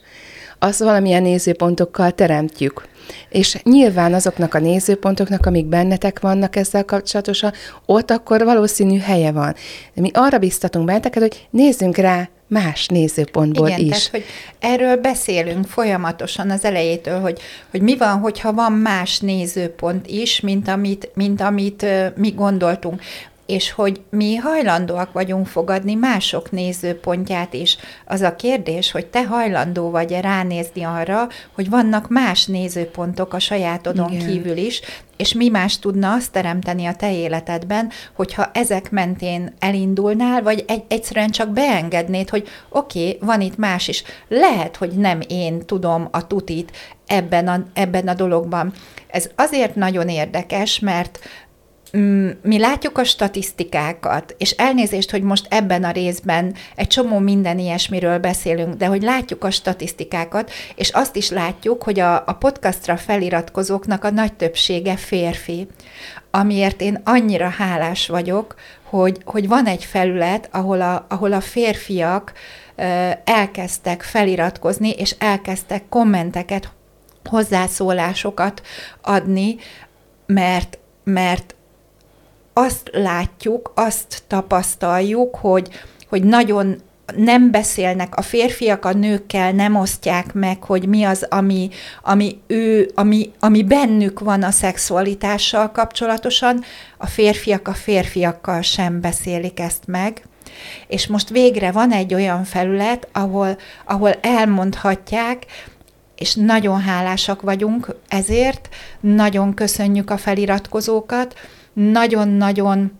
azt 0.58 0.78
valamilyen 0.78 1.22
nézőpontokkal 1.22 2.10
teremtjük. 2.10 2.86
És 3.28 3.58
nyilván 3.62 4.14
azoknak 4.14 4.54
a 4.54 4.58
nézőpontoknak, 4.58 5.46
amik 5.46 5.66
bennetek 5.66 6.20
vannak 6.20 6.56
ezzel 6.56 6.84
kapcsolatosan, 6.84 7.52
ott 7.86 8.10
akkor 8.10 8.44
valószínű 8.44 8.98
helye 8.98 9.32
van. 9.32 9.54
De 9.94 10.00
mi 10.00 10.10
arra 10.14 10.38
biztatunk 10.38 10.86
benneteket, 10.86 11.22
hogy 11.22 11.46
nézzünk 11.50 11.96
rá 11.96 12.28
más 12.48 12.86
nézőpontból 12.86 13.68
Igen, 13.68 13.80
is. 13.80 13.88
Tehát, 13.88 14.10
hogy 14.10 14.24
erről 14.58 14.96
beszélünk 14.96 15.66
folyamatosan 15.66 16.50
az 16.50 16.64
elejétől, 16.64 17.20
hogy, 17.20 17.40
hogy 17.70 17.80
mi 17.80 17.96
van, 17.96 18.18
hogyha 18.18 18.52
van 18.52 18.72
más 18.72 19.18
nézőpont 19.18 20.06
is, 20.06 20.40
mint 20.40 20.68
amit, 20.68 21.10
mint 21.14 21.40
amit 21.40 21.86
mi 22.16 22.30
gondoltunk 22.30 23.02
és 23.48 23.70
hogy 23.70 24.00
mi 24.10 24.34
hajlandóak 24.34 25.12
vagyunk 25.12 25.46
fogadni 25.46 25.94
mások 25.94 26.50
nézőpontját 26.50 27.54
is. 27.54 27.76
Az 28.06 28.20
a 28.20 28.36
kérdés, 28.36 28.90
hogy 28.90 29.06
te 29.06 29.24
hajlandó 29.24 29.90
vagy-e 29.90 30.20
ránézni 30.20 30.82
arra, 30.82 31.28
hogy 31.52 31.70
vannak 31.70 32.08
más 32.08 32.46
nézőpontok 32.46 33.34
a 33.34 33.38
sajátodon 33.38 34.12
Igen. 34.12 34.26
kívül 34.26 34.56
is, 34.56 34.80
és 35.18 35.32
mi 35.32 35.48
más 35.48 35.78
tudna 35.78 36.12
azt 36.12 36.32
teremteni 36.32 36.86
a 36.86 36.94
te 36.94 37.14
életedben, 37.14 37.90
hogyha 38.14 38.50
ezek 38.52 38.90
mentén 38.90 39.54
elindulnál, 39.58 40.42
vagy 40.42 40.64
egy, 40.66 40.84
egyszerűen 40.88 41.30
csak 41.30 41.48
beengednéd, 41.48 42.28
hogy 42.28 42.48
oké, 42.68 43.08
okay, 43.08 43.18
van 43.28 43.40
itt 43.40 43.56
más 43.56 43.88
is. 43.88 44.02
Lehet, 44.28 44.76
hogy 44.76 44.90
nem 44.90 45.20
én 45.28 45.66
tudom 45.66 46.08
a 46.10 46.26
tutit 46.26 46.72
ebben 47.06 47.48
a, 47.48 47.64
ebben 47.72 48.08
a 48.08 48.14
dologban. 48.14 48.72
Ez 49.06 49.30
azért 49.34 49.74
nagyon 49.74 50.08
érdekes, 50.08 50.78
mert 50.78 51.18
mi 52.42 52.58
látjuk 52.58 52.98
a 52.98 53.04
statisztikákat, 53.04 54.34
és 54.38 54.50
elnézést, 54.50 55.10
hogy 55.10 55.22
most 55.22 55.46
ebben 55.50 55.84
a 55.84 55.90
részben 55.90 56.54
egy 56.76 56.86
csomó 56.86 57.18
minden 57.18 57.58
ilyesmiről 57.58 58.18
beszélünk, 58.18 58.74
de 58.74 58.86
hogy 58.86 59.02
látjuk 59.02 59.44
a 59.44 59.50
statisztikákat, 59.50 60.50
és 60.74 60.90
azt 60.90 61.16
is 61.16 61.30
látjuk, 61.30 61.82
hogy 61.82 62.00
a, 62.00 62.14
a 62.26 62.32
podcastra 62.32 62.96
feliratkozóknak 62.96 64.04
a 64.04 64.10
nagy 64.10 64.32
többsége 64.32 64.96
férfi, 64.96 65.66
amiért 66.30 66.80
én 66.80 67.00
annyira 67.04 67.48
hálás 67.48 68.08
vagyok, 68.08 68.54
hogy, 68.82 69.18
hogy 69.24 69.48
van 69.48 69.66
egy 69.66 69.84
felület, 69.84 70.48
ahol 70.52 70.80
a, 70.80 71.06
ahol 71.08 71.32
a 71.32 71.40
férfiak 71.40 72.32
elkezdtek 73.24 74.02
feliratkozni, 74.02 74.90
és 74.90 75.14
elkezdtek 75.18 75.88
kommenteket, 75.88 76.72
hozzászólásokat 77.24 78.62
adni, 79.02 79.56
mert, 80.26 80.78
mert 81.04 81.54
azt 82.58 82.90
látjuk, 82.92 83.72
azt 83.74 84.22
tapasztaljuk, 84.26 85.36
hogy, 85.36 85.68
hogy 86.08 86.24
nagyon 86.24 86.82
nem 87.16 87.50
beszélnek 87.50 88.16
a 88.16 88.22
férfiak 88.22 88.84
a 88.84 88.92
nőkkel, 88.92 89.52
nem 89.52 89.76
osztják 89.76 90.32
meg, 90.32 90.62
hogy 90.62 90.86
mi 90.86 91.04
az, 91.04 91.26
ami, 91.30 91.68
ami 92.02 92.40
ő, 92.46 92.90
ami, 92.94 93.30
ami 93.38 93.62
bennük 93.62 94.20
van 94.20 94.42
a 94.42 94.50
szexualitással 94.50 95.70
kapcsolatosan, 95.70 96.64
a 96.96 97.06
férfiak 97.06 97.68
a 97.68 97.74
férfiakkal 97.74 98.62
sem 98.62 99.00
beszélik 99.00 99.60
ezt 99.60 99.86
meg. 99.86 100.22
És 100.86 101.06
most 101.06 101.28
végre 101.28 101.70
van 101.70 101.92
egy 101.92 102.14
olyan 102.14 102.44
felület, 102.44 103.08
ahol, 103.12 103.56
ahol 103.84 104.12
elmondhatják, 104.20 105.46
és 106.16 106.34
nagyon 106.34 106.80
hálásak 106.80 107.42
vagyunk 107.42 107.94
ezért, 108.08 108.68
nagyon 109.00 109.54
köszönjük 109.54 110.10
a 110.10 110.16
feliratkozókat, 110.16 111.34
nagyon-nagyon 111.78 112.98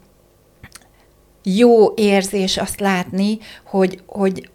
jó 1.43 1.95
érzés 1.95 2.57
azt 2.57 2.81
látni, 2.81 3.39
hogy, 3.65 4.03
hogy 4.07 4.49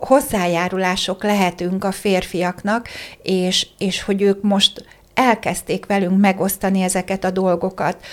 hozzájárulások 0.00 1.22
lehetünk 1.22 1.84
a 1.84 1.92
férfiaknak, 1.92 2.88
és, 3.22 3.66
és 3.78 4.02
hogy 4.02 4.22
ők 4.22 4.42
most 4.42 4.84
elkezdték 5.14 5.86
velünk 5.86 6.20
megosztani 6.20 6.82
ezeket 6.82 7.24
a 7.24 7.30
dolgokat. 7.30 8.04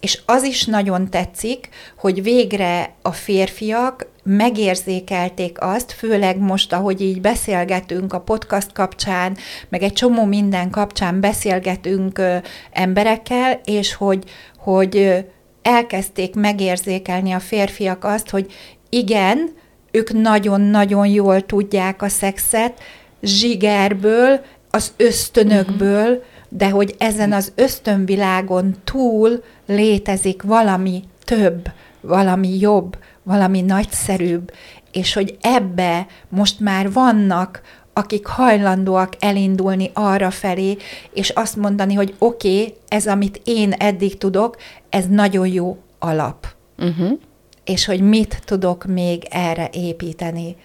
És 0.00 0.20
az 0.26 0.42
is 0.42 0.64
nagyon 0.64 1.10
tetszik, 1.10 1.68
hogy 1.98 2.22
végre 2.22 2.94
a 3.02 3.12
férfiak 3.12 4.06
megérzékelték 4.22 5.60
azt, 5.60 5.92
főleg 5.92 6.38
most, 6.38 6.72
ahogy 6.72 7.00
így 7.00 7.20
beszélgetünk 7.20 8.12
a 8.12 8.20
podcast 8.20 8.72
kapcsán, 8.72 9.36
meg 9.68 9.82
egy 9.82 9.92
csomó 9.92 10.24
minden 10.24 10.70
kapcsán 10.70 11.20
beszélgetünk 11.20 12.18
ö, 12.18 12.36
emberekkel, 12.72 13.60
és 13.64 13.94
hogy, 13.94 14.24
hogy 14.58 14.96
ö, 14.96 15.18
elkezdték 15.62 16.34
megérzékelni 16.34 17.32
a 17.32 17.40
férfiak 17.40 18.04
azt, 18.04 18.30
hogy 18.30 18.52
igen, 18.88 19.50
ők 19.90 20.12
nagyon-nagyon 20.12 21.06
jól 21.06 21.46
tudják 21.46 22.02
a 22.02 22.08
szexet, 22.08 22.80
zsigerből, 23.22 24.40
az 24.70 24.92
ösztönökből, 24.96 26.08
uh-huh. 26.08 26.22
De 26.48 26.70
hogy 26.70 26.94
ezen 26.98 27.32
az 27.32 27.52
ösztönvilágon 27.54 28.76
túl 28.84 29.42
létezik 29.66 30.42
valami 30.42 31.02
több, 31.24 31.70
valami 32.00 32.58
jobb, 32.58 32.98
valami 33.22 33.60
nagyszerűbb, 33.60 34.52
és 34.92 35.12
hogy 35.12 35.36
ebbe 35.40 36.06
most 36.28 36.60
már 36.60 36.92
vannak 36.92 37.62
akik 37.98 38.26
hajlandóak 38.26 39.12
elindulni 39.18 39.90
arra 39.94 40.30
felé, 40.30 40.76
és 41.12 41.28
azt 41.30 41.56
mondani, 41.56 41.94
hogy 41.94 42.14
oké, 42.18 42.60
okay, 42.60 42.74
ez, 42.88 43.06
amit 43.06 43.40
én 43.44 43.72
eddig 43.72 44.18
tudok, 44.18 44.56
ez 44.88 45.06
nagyon 45.06 45.46
jó 45.46 45.78
alap. 45.98 46.46
Uh-huh. 46.78 47.18
És 47.64 47.84
hogy 47.84 48.00
mit 48.00 48.42
tudok 48.44 48.84
még 48.84 49.26
erre 49.30 49.70
építeni. 49.72 50.56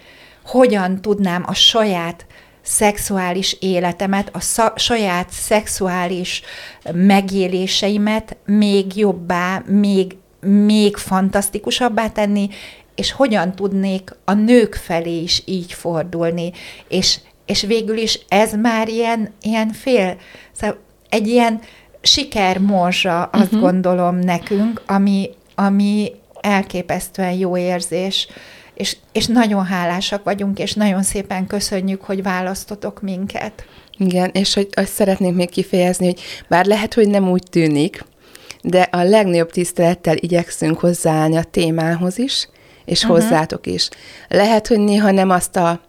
Hogyan 0.46 1.02
tudnám 1.02 1.44
a 1.48 1.54
saját 1.54 2.26
szexuális 2.64 3.58
életemet, 3.60 4.30
a 4.32 4.40
sza- 4.40 4.80
saját 4.80 5.30
szexuális 5.30 6.42
megéléseimet 6.94 8.38
még 8.46 8.98
jobbá, 8.98 9.64
még, 9.66 10.16
még 10.42 10.98
fantasztikusabbá 10.98 12.10
tenni, 12.10 12.50
és 12.96 13.12
hogyan 13.12 13.56
tudnék 13.56 14.16
a 14.26 14.34
nők 14.34 14.76
felé 14.76 15.22
is 15.22 15.42
így 15.46 15.74
fordulni, 15.74 16.52
és, 16.88 17.20
és 17.46 17.62
végül 17.62 17.98
is 17.98 18.20
ez 18.28 18.54
már 18.54 18.88
ilyen, 18.88 19.34
ilyen 19.42 19.72
fél, 19.72 20.18
szóval 20.52 20.78
egy 21.10 21.28
ilyen 21.28 21.60
sikermorzsa, 22.02 23.24
azt 23.24 23.44
uh-huh. 23.44 23.60
gondolom 23.60 24.16
nekünk, 24.16 24.82
ami, 24.86 25.30
ami 25.56 26.12
elképesztően 26.42 27.32
jó 27.32 27.58
érzés, 27.58 28.28
és, 28.84 28.98
és 29.12 29.26
nagyon 29.26 29.66
hálásak 29.66 30.24
vagyunk, 30.24 30.60
és 30.60 30.74
nagyon 30.74 31.04
szépen 31.04 31.48
köszönjük, 31.48 32.02
hogy 32.02 32.24
választotok 32.24 33.02
minket. 33.02 33.66
Igen, 33.98 34.30
és 34.34 34.54
hogy 34.54 34.68
azt 34.72 34.94
szeretnénk 34.94 35.36
még 35.36 35.50
kifejezni, 35.50 36.06
hogy 36.06 36.22
bár 36.48 36.66
lehet, 36.66 36.94
hogy 36.94 37.08
nem 37.08 37.30
úgy 37.30 37.44
tűnik, 37.50 38.06
de 38.62 38.82
a 38.82 39.04
legnagyobb 39.04 39.52
tisztelettel 39.52 40.16
igyekszünk 40.18 40.80
hozzáállni 40.80 41.38
a 41.38 41.44
témához 41.44 42.18
is, 42.18 42.50
és 42.86 43.04
uh-huh. 43.04 43.20
hozzátok 43.20 43.68
is. 43.68 43.90
Lehet, 44.28 44.68
hogy 44.68 44.80
néha 44.80 45.12
nem 45.12 45.30
azt 45.30 45.56
a 45.56 45.82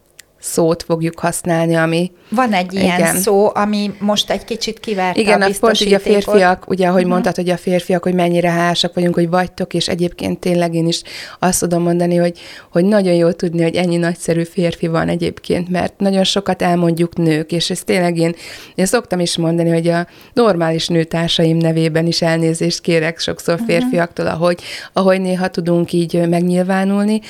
szót 0.45 0.83
fogjuk 0.83 1.19
használni, 1.19 1.75
ami... 1.75 2.11
Van 2.29 2.53
egy 2.53 2.75
ilyen 2.75 2.99
igen. 2.99 3.17
szó, 3.17 3.51
ami 3.55 3.91
most 3.99 4.31
egy 4.31 4.45
kicsit 4.45 4.81
kiverte 4.81 5.21
Igen, 5.21 5.43
a 5.43 5.49
pont 5.61 5.81
így 5.81 5.93
a 5.93 5.99
férfiak, 5.99 6.69
ugye, 6.69 6.85
ahogy 6.87 6.97
uh-huh. 6.97 7.13
mondtad, 7.13 7.35
hogy 7.35 7.51
a 7.51 7.57
férfiak, 7.57 8.03
hogy 8.03 8.15
mennyire 8.15 8.51
hálásak 8.51 8.95
vagyunk, 8.95 9.15
hogy 9.15 9.29
vagytok, 9.29 9.75
és 9.75 9.89
egyébként 9.89 10.39
tényleg 10.39 10.75
én 10.75 10.87
is 10.87 11.03
azt 11.39 11.61
tudom 11.61 11.83
mondani, 11.83 12.17
hogy, 12.17 12.39
hogy 12.73 12.85
nagyon 12.85 13.15
jó 13.15 13.31
tudni, 13.31 13.63
hogy 13.63 13.75
ennyi 13.75 13.97
nagyszerű 13.97 14.45
férfi 14.45 14.87
van 14.87 15.09
egyébként, 15.09 15.69
mert 15.69 15.99
nagyon 15.99 16.25
sokat 16.25 16.63
elmondjuk 16.63 17.17
nők, 17.17 17.53
és 17.53 17.71
ez 17.71 17.81
tényleg 17.81 18.17
én, 18.19 18.35
én 18.75 18.87
szoktam 18.87 19.21
is 19.21 19.37
mondani, 19.37 19.71
hogy 19.71 19.89
a 19.89 20.07
normális 20.33 20.89
nőtársaim 20.89 21.57
nevében 21.57 22.07
is 22.07 22.23
elnézést 22.23 22.81
kérek 22.81 23.19
sokszor 23.19 23.55
mhm. 23.55 23.65
férfiaktól, 23.65 24.27
ahogy, 24.27 24.61
ahogy 24.93 25.21
néha 25.21 25.49
tudunk 25.49 25.93
így 25.93 26.29
megnyilvánulni, 26.29 27.21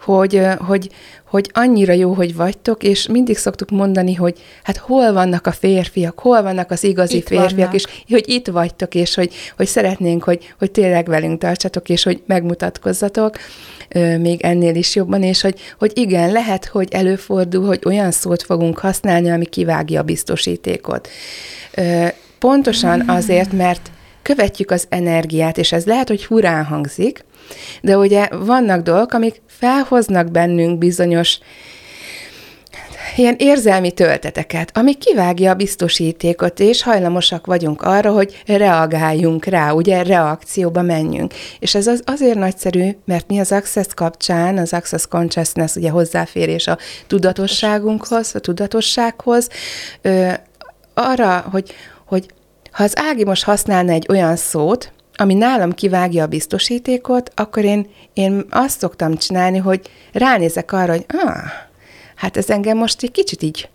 hogy, 0.00 0.42
hogy, 0.58 0.90
hogy 1.24 1.50
annyira 1.52 1.92
jó, 1.92 2.12
hogy 2.12 2.34
vagytok, 2.34 2.82
és 2.82 3.06
mindig 3.06 3.36
szoktuk 3.36 3.70
mondani, 3.70 4.14
hogy 4.14 4.38
hát 4.62 4.76
hol 4.76 5.12
vannak 5.12 5.46
a 5.46 5.52
férfiak, 5.52 6.18
hol 6.18 6.42
vannak 6.42 6.70
az 6.70 6.84
igazi 6.84 7.16
itt 7.16 7.26
férfiak, 7.26 7.56
vannak. 7.56 7.74
és 7.74 7.84
hogy 8.08 8.28
itt 8.28 8.46
vagytok, 8.46 8.94
és 8.94 9.14
hogy, 9.14 9.32
hogy 9.56 9.66
szeretnénk, 9.66 10.24
hogy, 10.24 10.54
hogy 10.58 10.70
tényleg 10.70 11.06
velünk 11.06 11.40
tartsatok, 11.40 11.88
és 11.88 12.02
hogy 12.02 12.22
megmutatkozzatok 12.26 13.36
még 14.20 14.40
ennél 14.40 14.74
is 14.74 14.94
jobban, 14.94 15.22
és 15.22 15.40
hogy, 15.40 15.60
hogy 15.78 15.92
igen, 15.94 16.32
lehet, 16.32 16.64
hogy 16.64 16.88
előfordul, 16.90 17.66
hogy 17.66 17.80
olyan 17.84 18.10
szót 18.10 18.42
fogunk 18.42 18.78
használni, 18.78 19.30
ami 19.30 19.46
kivágja 19.46 20.00
a 20.00 20.04
biztosítékot. 20.04 21.08
Pontosan 22.38 23.02
mm. 23.02 23.08
azért, 23.08 23.52
mert 23.52 23.90
követjük 24.22 24.70
az 24.70 24.86
energiát, 24.88 25.58
és 25.58 25.72
ez 25.72 25.84
lehet, 25.84 26.08
hogy 26.08 26.26
hurán 26.26 26.64
hangzik, 26.64 27.24
de 27.82 27.96
ugye 27.96 28.28
vannak 28.30 28.82
dolgok, 28.82 29.12
amik 29.12 29.42
felhoznak 29.46 30.30
bennünk 30.30 30.78
bizonyos 30.78 31.38
ilyen 33.16 33.34
érzelmi 33.38 33.92
tölteteket, 33.92 34.70
ami 34.76 34.94
kivágja 34.94 35.50
a 35.50 35.54
biztosítékot, 35.54 36.60
és 36.60 36.82
hajlamosak 36.82 37.46
vagyunk 37.46 37.82
arra, 37.82 38.12
hogy 38.12 38.42
reagáljunk 38.46 39.44
rá, 39.44 39.70
ugye 39.70 40.02
reakcióba 40.02 40.82
menjünk. 40.82 41.34
És 41.58 41.74
ez 41.74 41.86
az 41.86 42.02
azért 42.04 42.38
nagyszerű, 42.38 42.90
mert 43.04 43.28
mi 43.28 43.38
az 43.38 43.52
Access 43.52 43.86
kapcsán, 43.94 44.58
az 44.58 44.72
Access 44.72 45.06
Consciousness, 45.06 45.74
ugye 45.74 45.90
hozzáférés 45.90 46.66
a 46.66 46.78
tudatosságunkhoz, 47.06 48.34
a 48.34 48.38
tudatossághoz, 48.38 49.48
ö, 50.02 50.30
arra, 50.94 51.44
hogy, 51.50 51.74
hogy 52.06 52.26
ha 52.70 52.84
az 52.84 52.92
Ági 52.96 53.24
most 53.24 53.44
használna 53.44 53.92
egy 53.92 54.06
olyan 54.08 54.36
szót, 54.36 54.92
ami 55.20 55.34
nálam 55.34 55.72
kivágja 55.72 56.22
a 56.22 56.26
biztosítékot, 56.26 57.30
akkor 57.34 57.64
én, 57.64 57.86
én 58.12 58.44
azt 58.50 58.78
szoktam 58.78 59.16
csinálni, 59.16 59.58
hogy 59.58 59.80
ránézek 60.12 60.72
arra, 60.72 60.92
hogy 60.92 61.06
ah, 61.08 61.42
hát 62.14 62.36
ez 62.36 62.50
engem 62.50 62.76
most 62.76 63.02
egy 63.02 63.10
kicsit 63.10 63.42
így 63.42 63.68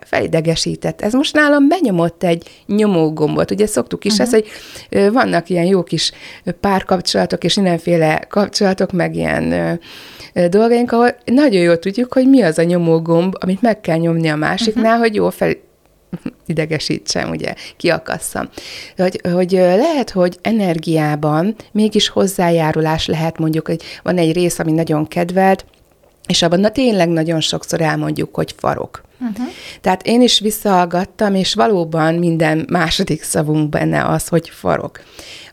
felidegesített. 0.00 1.00
Ez 1.00 1.12
most 1.12 1.34
nálam 1.34 1.68
benyomott 1.68 2.22
egy 2.22 2.62
nyomógombot. 2.66 3.50
Ugye 3.50 3.66
szoktuk 3.66 4.04
is 4.04 4.12
uh-huh. 4.12 4.26
ezt, 4.26 4.44
hogy 4.90 5.12
vannak 5.12 5.48
ilyen 5.48 5.64
jó 5.64 5.82
kis 5.82 6.12
párkapcsolatok, 6.60 7.44
és 7.44 7.54
mindenféle 7.54 8.26
kapcsolatok, 8.28 8.92
meg 8.92 9.14
ilyen 9.14 9.78
dolgaink, 10.48 10.92
ahol 10.92 11.16
nagyon 11.24 11.62
jól 11.62 11.78
tudjuk, 11.78 12.12
hogy 12.12 12.28
mi 12.28 12.42
az 12.42 12.58
a 12.58 12.62
nyomógomb, 12.62 13.34
amit 13.40 13.62
meg 13.62 13.80
kell 13.80 13.96
nyomni 13.96 14.28
a 14.28 14.36
másiknál, 14.36 14.84
uh-huh. 14.84 15.00
hogy 15.00 15.14
jól 15.14 15.30
fel, 15.30 15.52
idegesítsem, 16.46 17.30
ugye, 17.30 17.54
kiakasszam. 17.76 18.48
Hogy, 18.96 19.20
hogy 19.32 19.50
lehet, 19.50 20.10
hogy 20.10 20.38
energiában 20.42 21.54
mégis 21.72 22.08
hozzájárulás 22.08 23.06
lehet, 23.06 23.38
mondjuk, 23.38 23.66
hogy 23.66 23.82
van 24.02 24.18
egy 24.18 24.32
rész, 24.32 24.58
ami 24.58 24.72
nagyon 24.72 25.06
kedvelt, 25.06 25.64
és 26.26 26.42
abban 26.42 26.60
na, 26.60 26.70
tényleg 26.70 27.08
nagyon 27.08 27.40
sokszor 27.40 27.80
elmondjuk, 27.80 28.34
hogy 28.34 28.54
farok. 28.58 29.04
Uh-huh. 29.20 29.46
Tehát 29.80 30.06
én 30.06 30.22
is 30.22 30.40
visszahallgattam, 30.40 31.34
és 31.34 31.54
valóban 31.54 32.14
minden 32.14 32.66
második 32.70 33.22
szavunk 33.22 33.68
benne 33.68 34.04
az, 34.04 34.28
hogy 34.28 34.48
farok. 34.48 35.00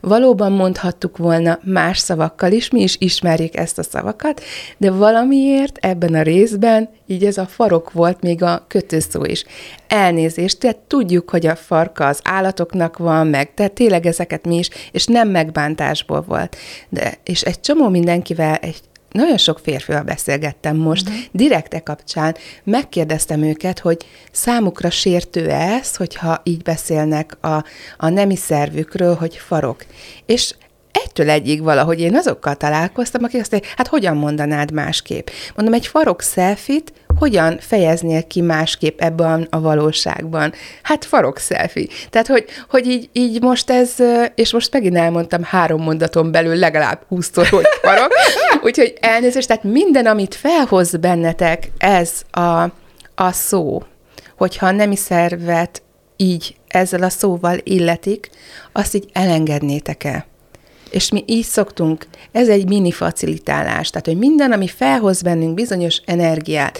Valóban 0.00 0.52
mondhattuk 0.52 1.16
volna 1.16 1.58
más 1.62 1.98
szavakkal 1.98 2.52
is, 2.52 2.70
mi 2.70 2.82
is 2.82 2.96
ismerjük 2.98 3.56
ezt 3.56 3.78
a 3.78 3.82
szavakat, 3.82 4.42
de 4.76 4.90
valamiért 4.90 5.76
ebben 5.80 6.14
a 6.14 6.22
részben 6.22 6.88
így 7.06 7.24
ez 7.24 7.38
a 7.38 7.46
farok 7.46 7.92
volt 7.92 8.20
még 8.20 8.42
a 8.42 8.64
kötőszó 8.68 9.24
is. 9.24 9.44
Elnézést, 9.88 10.58
tehát 10.58 10.76
tudjuk, 10.76 11.30
hogy 11.30 11.46
a 11.46 11.56
farka 11.56 12.06
az 12.06 12.20
állatoknak 12.22 12.98
van, 12.98 13.26
meg 13.26 13.54
tehát 13.54 13.72
tényleg 13.72 14.06
ezeket 14.06 14.46
mi 14.46 14.56
is, 14.56 14.68
és 14.92 15.06
nem 15.06 15.28
megbántásból 15.28 16.24
volt. 16.26 16.56
De, 16.88 17.14
és 17.22 17.42
egy 17.42 17.60
csomó 17.60 17.88
mindenkivel 17.88 18.54
egy 18.54 18.80
nagyon 19.14 19.36
sok 19.36 19.58
férfival 19.58 20.02
beszélgettem 20.02 20.76
most, 20.76 21.08
uh-huh. 21.08 21.24
direkte 21.30 21.80
kapcsán, 21.80 22.36
megkérdeztem 22.64 23.42
őket, 23.42 23.78
hogy 23.78 24.06
számukra 24.30 24.90
sértő 24.90 25.50
ez, 25.50 25.96
hogyha 25.96 26.40
így 26.44 26.62
beszélnek 26.62 27.36
a, 27.40 27.64
a 27.96 28.08
nemi 28.08 28.36
szervükről, 28.36 29.14
hogy 29.14 29.36
farok. 29.36 29.84
És 30.26 30.54
egytől 31.02 31.30
egyig 31.30 31.62
valahogy 31.62 32.00
én 32.00 32.16
azokkal 32.16 32.54
találkoztam, 32.54 33.24
akik 33.24 33.40
azt 33.40 33.50
mondják, 33.50 33.74
hát 33.76 33.86
hogyan 33.86 34.16
mondanád 34.16 34.70
másképp? 34.70 35.28
Mondom, 35.54 35.74
egy 35.74 35.86
farok 35.86 36.22
szelfit 36.22 36.92
hogyan 37.18 37.58
fejeznél 37.60 38.26
ki 38.26 38.40
másképp 38.40 39.00
ebben 39.00 39.46
a 39.50 39.60
valóságban? 39.60 40.52
Hát 40.82 41.04
farok 41.04 41.38
szelfi. 41.38 41.88
Tehát, 42.10 42.26
hogy, 42.26 42.44
hogy 42.68 42.86
így, 42.86 43.08
így 43.12 43.42
most 43.42 43.70
ez, 43.70 43.94
és 44.34 44.52
most 44.52 44.72
megint 44.72 44.96
elmondtam 44.96 45.42
három 45.42 45.82
mondaton 45.82 46.30
belül 46.30 46.54
legalább 46.54 47.02
húszszor, 47.08 47.46
hogy 47.46 47.64
farok. 47.82 48.12
Úgyhogy 48.66 48.94
elnézést, 49.00 49.48
tehát 49.48 49.64
minden, 49.64 50.06
amit 50.06 50.34
felhoz 50.34 50.96
bennetek, 50.96 51.70
ez 51.78 52.10
a, 52.30 52.62
a 53.14 53.32
szó, 53.32 53.82
hogyha 54.36 54.66
a 54.66 54.70
nemi 54.70 54.96
szervet 54.96 55.82
így 56.16 56.56
ezzel 56.68 57.02
a 57.02 57.08
szóval 57.08 57.58
illetik, 57.62 58.30
azt 58.72 58.94
így 58.94 59.08
elengednétek 59.12 60.04
el. 60.04 60.26
És 60.94 61.10
mi 61.10 61.24
így 61.26 61.44
szoktunk, 61.44 62.06
ez 62.32 62.48
egy 62.48 62.68
mini 62.68 62.90
facilitálás, 62.90 63.90
tehát 63.90 64.06
hogy 64.06 64.18
minden, 64.18 64.52
ami 64.52 64.68
felhoz 64.68 65.22
bennünk 65.22 65.54
bizonyos 65.54 66.00
energiát, 66.04 66.78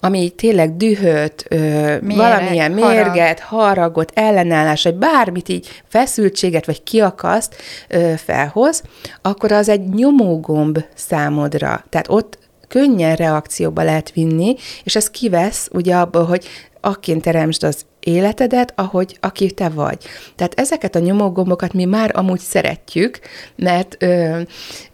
ami 0.00 0.28
tényleg 0.28 0.76
dühöt, 0.76 1.44
ö, 1.48 1.56
Méreg, 1.56 2.16
valamilyen 2.16 2.72
mérget, 2.72 3.40
harag. 3.40 3.66
haragot, 3.66 4.12
ellenállás, 4.14 4.82
vagy 4.82 4.94
bármit 4.94 5.48
így 5.48 5.82
feszültséget, 5.88 6.66
vagy 6.66 6.82
kiakaszt 6.82 7.54
ö, 7.88 8.12
felhoz, 8.16 8.82
akkor 9.22 9.52
az 9.52 9.68
egy 9.68 9.88
nyomógomb 9.88 10.84
számodra. 10.94 11.84
Tehát 11.88 12.08
ott 12.08 12.38
könnyen 12.76 13.16
reakcióba 13.16 13.82
lehet 13.82 14.12
vinni, 14.12 14.54
és 14.84 14.96
ez 14.96 15.10
kivesz 15.10 15.68
ugye 15.72 15.96
abból, 15.96 16.24
hogy 16.24 16.46
akként 16.80 17.22
teremtsd 17.22 17.64
az 17.64 17.86
életedet, 18.00 18.72
ahogy 18.76 19.16
aki 19.20 19.50
te 19.50 19.68
vagy. 19.68 19.98
Tehát 20.34 20.60
ezeket 20.60 20.94
a 20.94 20.98
nyomógombokat 20.98 21.72
mi 21.72 21.84
már 21.84 22.10
amúgy 22.14 22.38
szeretjük, 22.38 23.18
mert 23.56 23.96
ö, 23.98 24.40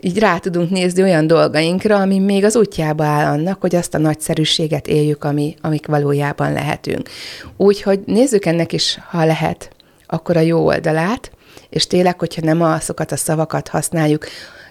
így 0.01 0.18
rá 0.18 0.38
tudunk 0.38 0.71
nézni 0.71 1.03
olyan 1.03 1.27
dolgainkra, 1.27 2.01
ami 2.01 2.18
még 2.18 2.45
az 2.45 2.57
útjába 2.57 3.05
áll 3.05 3.33
annak, 3.33 3.61
hogy 3.61 3.75
azt 3.75 3.95
a 3.95 3.99
nagyszerűséget 3.99 4.87
éljük, 4.87 5.25
ami, 5.25 5.55
amik 5.61 5.87
valójában 5.87 6.53
lehetünk. 6.53 7.09
Úgyhogy 7.57 8.01
nézzük 8.07 8.45
ennek 8.45 8.73
is, 8.73 8.99
ha 9.11 9.25
lehet, 9.25 9.71
akkor 10.07 10.37
a 10.37 10.40
jó 10.40 10.66
oldalát, 10.66 11.31
és 11.71 11.87
tényleg, 11.87 12.18
hogyha 12.18 12.45
nem 12.45 12.62
azokat 12.62 13.12
a 13.12 13.16
szavakat 13.16 13.68
használjuk, 13.68 14.27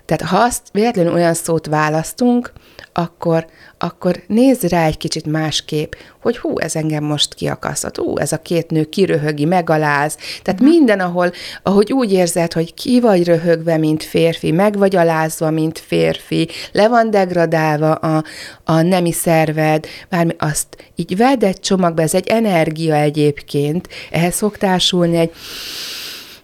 tehát 0.05 0.33
ha 0.33 0.37
azt 0.37 0.61
véletlenül 0.71 1.13
olyan 1.13 1.33
szót 1.33 1.65
választunk, 1.65 2.51
akkor, 2.93 3.45
akkor 3.77 4.23
nézz 4.27 4.63
rá 4.63 4.85
egy 4.85 4.97
kicsit 4.97 5.25
másképp, 5.25 5.93
hogy 6.21 6.37
hú, 6.37 6.59
ez 6.59 6.75
engem 6.75 7.03
most 7.03 7.33
kiakasztott, 7.33 7.97
hú, 7.97 8.17
ez 8.17 8.31
a 8.31 8.37
két 8.37 8.69
nő 8.69 8.83
kiröhögi, 8.83 9.45
megaláz. 9.45 10.17
Tehát 10.41 10.61
uh-huh. 10.61 10.77
minden, 10.77 10.99
ahol, 10.99 11.31
ahogy 11.63 11.93
úgy 11.93 12.11
érzed, 12.11 12.53
hogy 12.53 12.73
ki 12.73 12.99
vagy 12.99 13.25
röhögve, 13.25 13.77
mint 13.77 14.03
férfi, 14.03 14.51
meg 14.51 14.77
vagy 14.77 14.95
alázva, 14.95 15.49
mint 15.49 15.79
férfi, 15.79 16.47
le 16.71 16.87
van 16.87 17.09
degradálva 17.09 17.93
a, 17.93 18.23
a 18.63 18.81
nemi 18.81 19.11
szerved, 19.11 19.85
bármi, 20.09 20.35
azt 20.39 20.91
így 20.95 21.17
vedd 21.17 21.45
egy 21.45 21.59
csomagba, 21.59 22.01
ez 22.01 22.13
egy 22.13 22.27
energia 22.27 22.95
egyébként, 22.95 23.87
ehhez 24.11 24.35
szoktársulni 24.35 25.17
egy 25.17 25.31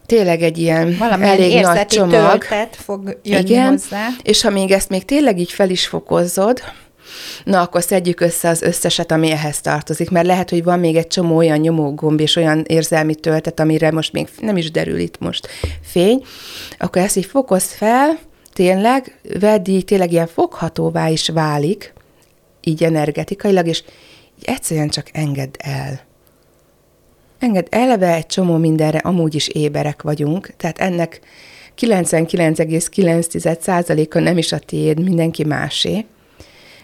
tényleg 0.07 0.41
egy 0.41 0.57
ilyen 0.57 0.95
Valami 0.97 1.25
elég 1.25 1.61
nagy 1.61 1.85
csomag. 1.85 2.43
fog 2.71 3.19
jönni 3.23 3.49
Igen, 3.49 3.69
hozzá. 3.69 4.07
és 4.23 4.41
ha 4.41 4.49
még 4.49 4.71
ezt 4.71 4.89
még 4.89 5.05
tényleg 5.05 5.39
így 5.39 5.51
fel 5.51 5.69
is 5.69 5.87
fokozod, 5.87 6.61
na 7.43 7.61
akkor 7.61 7.83
szedjük 7.83 8.19
össze 8.19 8.49
az 8.49 8.61
összeset, 8.61 9.11
ami 9.11 9.31
ehhez 9.31 9.61
tartozik, 9.61 10.09
mert 10.09 10.25
lehet, 10.25 10.49
hogy 10.49 10.63
van 10.63 10.79
még 10.79 10.95
egy 10.95 11.07
csomó 11.07 11.35
olyan 11.35 11.57
nyomógomb 11.57 12.19
és 12.19 12.35
olyan 12.35 12.63
érzelmi 12.67 13.15
töltet, 13.15 13.59
amire 13.59 13.91
most 13.91 14.13
még 14.13 14.27
nem 14.39 14.57
is 14.57 14.71
derül 14.71 14.99
itt 14.99 15.19
most 15.19 15.47
fény, 15.81 16.23
akkor 16.77 17.01
ezt 17.01 17.15
így 17.15 17.25
fokozd 17.25 17.69
fel, 17.69 18.17
tényleg, 18.53 19.19
vedd 19.39 19.69
így, 19.69 19.85
tényleg 19.85 20.11
ilyen 20.11 20.27
foghatóvá 20.27 21.07
is 21.07 21.29
válik, 21.29 21.93
így 22.61 22.83
energetikailag, 22.83 23.67
és 23.67 23.83
így 24.39 24.45
egyszerűen 24.45 24.89
csak 24.89 25.09
engedd 25.13 25.55
el. 25.57 26.06
Enged 27.39 27.67
eleve 27.69 28.13
egy 28.13 28.26
csomó 28.26 28.58
mindenre 28.58 28.97
amúgy 28.97 29.36
is 29.36 29.47
éberek 29.47 30.02
vagyunk, 30.02 30.54
tehát 30.58 30.80
ennek 30.80 31.21
99,9%-a 31.78 34.19
nem 34.19 34.38
is 34.38 34.52
a 34.52 34.60
tiéd, 34.60 35.04
mindenki 35.04 35.43
másé. 35.43 36.06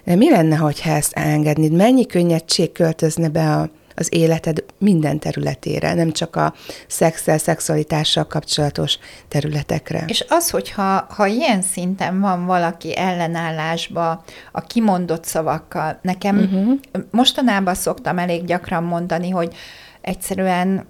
De 0.04 0.16
mi 0.16 0.30
lenne, 0.30 0.56
ha 0.56 0.72
ezt 0.84 1.14
elengednéd? 1.14 1.72
Mennyi 1.72 2.06
könnyedség 2.06 2.72
költözne 2.72 3.30
be 3.30 3.56
a, 3.56 3.70
az 3.96 4.14
életed 4.14 4.64
minden 4.78 5.20
területére, 5.20 5.94
nem 5.94 6.12
csak 6.12 6.36
a 6.36 6.54
szexel, 6.88 7.38
szexualitással 7.38 8.28
kapcsolatos 8.28 8.98
területekre. 9.28 10.04
És 10.08 10.26
az, 10.30 10.50
hogyha 10.50 11.06
ha 11.10 11.26
ilyen 11.26 11.62
szinten 11.62 12.20
van 12.20 12.46
valaki 12.46 12.98
ellenállásba 12.98 14.24
a 14.52 14.62
kimondott 14.62 15.26
szavakkal, 15.26 16.00
nekem 16.02 16.38
uh-huh. 16.38 16.80
mostanában 17.12 17.76
szoktam 17.76 18.18
elég 18.18 18.46
gyakran 18.46 18.84
mondani, 18.84 19.30
hogy 19.30 19.56
egyszerűen 20.04 20.86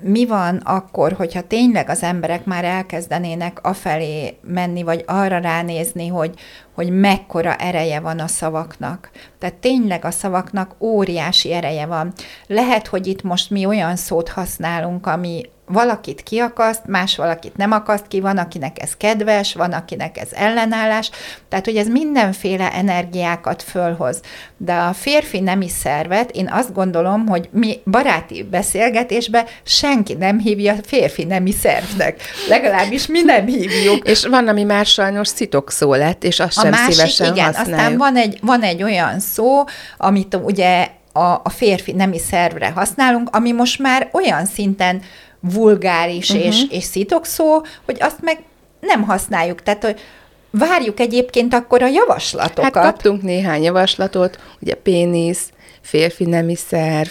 mi 0.00 0.26
van 0.26 0.56
akkor, 0.56 1.12
hogyha 1.12 1.46
tényleg 1.46 1.88
az 1.88 2.02
emberek 2.02 2.44
már 2.44 2.64
elkezdenének 2.64 3.58
afelé 3.62 4.36
menni, 4.40 4.82
vagy 4.82 5.04
arra 5.06 5.38
ránézni, 5.38 6.08
hogy, 6.08 6.34
hogy 6.74 6.90
mekkora 6.90 7.56
ereje 7.56 8.00
van 8.00 8.18
a 8.18 8.26
szavaknak. 8.26 9.10
Tehát 9.38 9.54
tényleg 9.54 10.04
a 10.04 10.10
szavaknak 10.10 10.74
óriási 10.78 11.52
ereje 11.52 11.86
van. 11.86 12.12
Lehet, 12.46 12.86
hogy 12.86 13.06
itt 13.06 13.22
most 13.22 13.50
mi 13.50 13.66
olyan 13.66 13.96
szót 13.96 14.28
használunk, 14.28 15.06
ami 15.06 15.42
valakit 15.66 16.22
kiakaszt, 16.22 16.82
más 16.86 17.16
valakit 17.16 17.56
nem 17.56 17.72
akaszt 17.72 18.06
ki, 18.08 18.20
van, 18.20 18.38
akinek 18.38 18.82
ez 18.82 18.96
kedves, 18.96 19.54
van, 19.54 19.72
akinek 19.72 20.18
ez 20.18 20.28
ellenállás, 20.32 21.10
tehát 21.48 21.64
hogy 21.64 21.76
ez 21.76 21.88
mindenféle 21.88 22.72
energiákat 22.72 23.62
fölhoz. 23.62 24.20
De 24.56 24.74
a 24.74 24.92
férfi 24.92 25.40
nemi 25.40 25.68
szervet, 25.68 26.30
én 26.30 26.48
azt 26.52 26.72
gondolom, 26.72 27.26
hogy 27.26 27.48
mi 27.52 27.80
baráti 27.84 28.42
beszélgetésbe 28.42 29.44
senki 29.62 30.14
nem 30.14 30.38
hívja 30.38 30.74
férfi 30.82 31.24
nemi 31.24 31.52
szervnek. 31.52 32.20
Legalábbis 32.48 33.06
mi 33.06 33.22
nem 33.22 33.46
hívjuk. 33.46 34.08
És 34.08 34.26
van, 34.26 34.48
ami 34.48 34.62
már 34.62 34.86
sajnos 34.86 35.28
szitok 35.28 35.70
szó 35.70 35.94
lett, 35.94 36.24
és 36.24 36.40
azt 36.40 36.58
a 36.58 36.60
sem 36.60 36.70
másik, 36.70 36.92
szívesen 36.92 37.32
igen, 37.32 37.44
használjuk. 37.44 37.78
aztán 37.78 37.96
van 37.96 38.16
egy, 38.16 38.38
van 38.42 38.62
egy 38.62 38.82
olyan 38.82 39.20
szó, 39.20 39.64
amit 39.96 40.38
ugye 40.42 40.88
a, 41.12 41.40
a 41.42 41.48
férfi 41.48 41.92
nemi 41.92 42.18
szervre 42.18 42.70
használunk, 42.70 43.28
ami 43.32 43.52
most 43.52 43.78
már 43.78 44.08
olyan 44.12 44.46
szinten 44.46 45.02
vulgáris 45.52 46.30
uh-huh. 46.30 46.46
és, 46.46 46.64
és 46.70 46.84
szó, 47.24 47.60
hogy 47.84 47.96
azt 48.00 48.22
meg 48.22 48.42
nem 48.80 49.02
használjuk. 49.02 49.62
Tehát, 49.62 49.84
hogy 49.84 50.00
várjuk 50.50 51.00
egyébként 51.00 51.54
akkor 51.54 51.82
a 51.82 51.88
javaslatokat. 51.88 52.74
Hát 52.74 52.84
kaptunk 52.84 53.22
néhány 53.22 53.62
javaslatot, 53.62 54.38
ugye 54.60 54.74
pénisz, 54.74 55.50
férfi 55.80 56.24
nemi 56.24 56.54
szerv, 56.54 57.08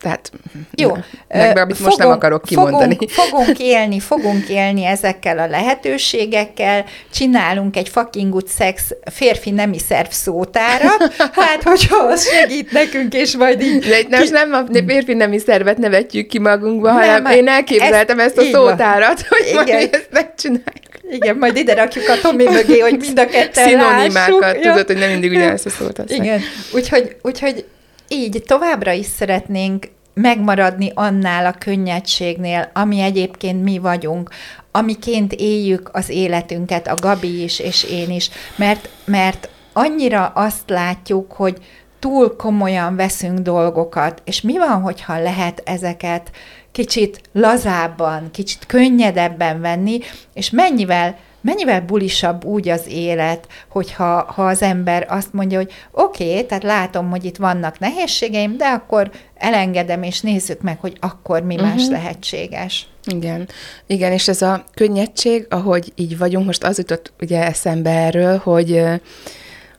tehát, 0.00 0.30
Jó. 0.74 0.96
Meg, 1.28 1.56
amit 1.56 1.76
fogunk, 1.76 1.80
most 1.80 1.98
nem 1.98 2.10
akarok 2.10 2.42
kimondani. 2.42 2.94
Fogunk, 2.94 3.10
fogunk 3.10 3.58
élni, 3.58 4.00
fogunk 4.00 4.48
élni 4.48 4.84
ezekkel 4.84 5.38
a 5.38 5.46
lehetőségekkel, 5.46 6.84
csinálunk 7.12 7.76
egy 7.76 7.88
fucking 7.88 8.32
good 8.32 8.48
sex 8.58 8.82
férfi 9.10 9.50
nemi 9.50 9.78
szerv 9.78 10.08
szótárat, 10.10 11.14
hát 11.32 11.62
hogyha 11.62 11.96
az 11.96 12.28
segít 12.28 12.72
nekünk, 12.72 13.14
és 13.14 13.36
majd 13.36 13.62
így... 13.62 13.78
De 13.78 13.98
itt 13.98 14.08
most 14.08 14.30
nem 14.30 14.52
a 14.52 14.64
férfi 14.86 15.14
nemi 15.14 15.38
szervet 15.38 15.78
nevetjük 15.78 16.26
ki 16.26 16.38
magunkba, 16.38 16.92
nem, 16.92 16.96
hanem 16.98 17.32
én 17.32 17.48
elképzeltem 17.48 18.20
ezt, 18.20 18.38
ezt 18.38 18.46
a 18.46 18.50
szótárat, 18.50 19.28
van. 19.28 19.38
hogy 19.38 19.46
Igen. 19.48 19.76
majd 19.76 19.94
ezt 19.94 20.08
megcsináljuk. 20.10 20.86
Igen, 21.10 21.36
majd 21.36 21.56
ide 21.56 21.74
rakjuk 21.74 22.08
a 22.08 22.18
Tomi 22.22 22.44
mögé, 22.44 22.78
hogy 22.78 22.96
mind 22.98 23.18
a 23.18 23.26
ketten 23.26 23.68
Szinonimákat, 23.68 24.40
lássuk. 24.40 24.60
tudod, 24.60 24.86
hogy 24.86 24.98
nem 24.98 25.10
mindig 25.10 25.30
ugyanazt 25.30 25.66
a 25.66 25.70
szót 25.70 25.96
használ. 25.96 26.18
Igen, 26.18 26.40
úgyhogy, 26.72 27.16
úgyhogy 27.22 27.64
így 28.08 28.42
továbbra 28.46 28.92
is 28.92 29.06
szeretnénk 29.06 29.88
megmaradni 30.14 30.92
annál 30.94 31.46
a 31.46 31.52
könnyedségnél, 31.58 32.70
ami 32.74 33.00
egyébként 33.00 33.62
mi 33.62 33.78
vagyunk, 33.78 34.30
amiként 34.70 35.32
éljük 35.32 35.90
az 35.92 36.08
életünket, 36.08 36.88
a 36.88 36.94
Gabi 36.94 37.42
is, 37.42 37.58
és 37.58 37.84
én 37.84 38.10
is, 38.10 38.30
mert, 38.56 38.88
mert 39.04 39.48
annyira 39.72 40.26
azt 40.26 40.70
látjuk, 40.70 41.32
hogy 41.32 41.56
túl 41.98 42.36
komolyan 42.36 42.96
veszünk 42.96 43.38
dolgokat, 43.38 44.22
és 44.24 44.40
mi 44.40 44.58
van, 44.58 44.82
hogyha 44.82 45.22
lehet 45.22 45.62
ezeket 45.64 46.30
kicsit 46.72 47.20
lazábban, 47.32 48.30
kicsit 48.30 48.66
könnyedebben 48.66 49.60
venni, 49.60 49.98
és 50.34 50.50
mennyivel 50.50 51.18
mennyivel 51.40 51.80
bulisabb 51.80 52.44
úgy 52.44 52.68
az 52.68 52.86
élet, 52.88 53.46
hogyha 53.68 54.32
ha 54.34 54.46
az 54.46 54.62
ember 54.62 55.06
azt 55.08 55.32
mondja, 55.32 55.58
hogy 55.58 55.72
oké, 55.90 56.30
okay, 56.30 56.46
tehát 56.46 56.62
látom, 56.62 57.10
hogy 57.10 57.24
itt 57.24 57.36
vannak 57.36 57.78
nehézségeim, 57.78 58.56
de 58.56 58.64
akkor 58.64 59.10
elengedem, 59.34 60.02
és 60.02 60.20
nézzük 60.20 60.60
meg, 60.60 60.80
hogy 60.80 60.96
akkor 61.00 61.42
mi 61.42 61.54
uh-huh. 61.54 61.70
más 61.70 61.82
mhm. 61.82 61.92
lehetséges. 61.92 62.86
Igen, 63.04 63.48
igen, 63.86 64.12
és 64.12 64.28
ez 64.28 64.42
a 64.42 64.64
könnyedség, 64.74 65.46
ahogy 65.48 65.92
így 65.94 66.18
vagyunk, 66.18 66.46
most 66.46 66.64
az 66.64 66.78
jutott 66.78 67.12
ugye 67.20 67.44
eszembe 67.44 67.90
erről, 67.90 68.36
hogy, 68.36 68.82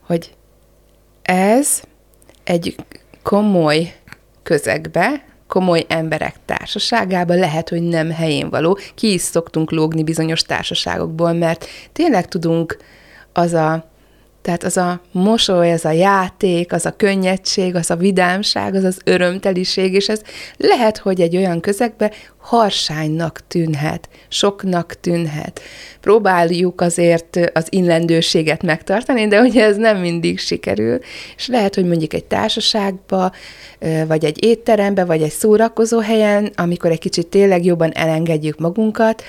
hogy 0.07 0.33
ez 1.21 1.81
egy 2.43 2.75
komoly 3.23 3.93
közegbe, 4.43 5.23
komoly 5.49 5.85
emberek 5.87 6.35
társaságában 6.45 7.37
lehet, 7.37 7.69
hogy 7.69 7.81
nem 7.81 8.11
helyén 8.11 8.49
való. 8.49 8.77
Ki 8.95 9.13
is 9.13 9.21
szoktunk 9.21 9.71
lógni 9.71 10.03
bizonyos 10.03 10.41
társaságokból, 10.41 11.33
mert 11.33 11.65
tényleg 11.91 12.27
tudunk 12.27 12.77
az 13.33 13.53
a 13.53 13.89
tehát 14.41 14.63
az 14.63 14.77
a 14.77 15.01
mosoly, 15.11 15.71
az 15.71 15.85
a 15.85 15.91
játék, 15.91 16.73
az 16.73 16.85
a 16.85 16.95
könnyedség, 16.95 17.75
az 17.75 17.91
a 17.91 17.95
vidámság, 17.95 18.75
az 18.75 18.83
az 18.83 18.99
örömteliség, 19.03 19.93
és 19.93 20.09
ez 20.09 20.21
lehet, 20.57 20.97
hogy 20.97 21.21
egy 21.21 21.35
olyan 21.35 21.59
közegbe 21.59 22.11
harsánynak 22.37 23.41
tűnhet, 23.47 24.09
soknak 24.27 24.99
tűnhet. 24.99 25.61
Próbáljuk 26.01 26.81
azért 26.81 27.39
az 27.53 27.67
illendőséget 27.69 28.63
megtartani, 28.63 29.27
de 29.27 29.41
ugye 29.41 29.63
ez 29.63 29.77
nem 29.77 29.97
mindig 29.97 30.39
sikerül, 30.39 30.99
és 31.35 31.47
lehet, 31.47 31.75
hogy 31.75 31.85
mondjuk 31.85 32.13
egy 32.13 32.25
társaságba, 32.25 33.31
vagy 34.07 34.25
egy 34.25 34.43
étterembe, 34.45 35.05
vagy 35.05 35.21
egy 35.21 35.31
szórakozó 35.31 35.99
helyen, 35.99 36.51
amikor 36.55 36.91
egy 36.91 36.99
kicsit 36.99 37.27
tényleg 37.27 37.65
jobban 37.65 37.91
elengedjük 37.91 38.59
magunkat, 38.59 39.23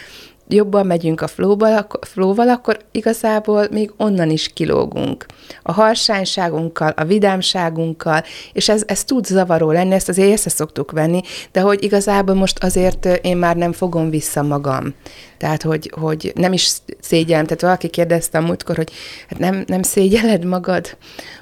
jobban 0.52 0.86
megyünk 0.86 1.20
a 1.20 1.26
flóval, 1.26 1.86
flóval, 2.00 2.48
akkor 2.48 2.78
igazából 2.90 3.66
még 3.70 3.92
onnan 3.96 4.30
is 4.30 4.48
kilógunk. 4.48 5.26
A 5.62 5.72
harsányságunkkal, 5.72 6.92
a 6.96 7.04
vidámságunkkal, 7.04 8.22
és 8.52 8.68
ez, 8.68 8.82
ez 8.86 9.04
tud 9.04 9.24
zavaró 9.24 9.70
lenni, 9.70 9.94
ezt 9.94 10.08
azért 10.08 10.28
észre 10.28 10.50
szoktuk 10.50 10.90
venni, 10.90 11.20
de 11.52 11.60
hogy 11.60 11.82
igazából 11.84 12.34
most 12.34 12.64
azért 12.64 13.04
én 13.22 13.36
már 13.36 13.56
nem 13.56 13.72
fogom 13.72 14.10
vissza 14.10 14.42
magam. 14.42 14.94
Tehát, 15.38 15.62
hogy, 15.62 15.92
hogy 16.00 16.32
nem 16.34 16.52
is 16.52 16.70
szégyellem. 17.00 17.44
Tehát 17.44 17.62
valaki 17.62 17.88
kérdezte 17.88 18.38
a 18.38 18.40
múltkor, 18.40 18.76
hogy 18.76 18.92
hát 19.28 19.38
nem, 19.38 19.64
nem 19.66 19.82
szégyeled 19.82 20.44
magad, 20.44 20.96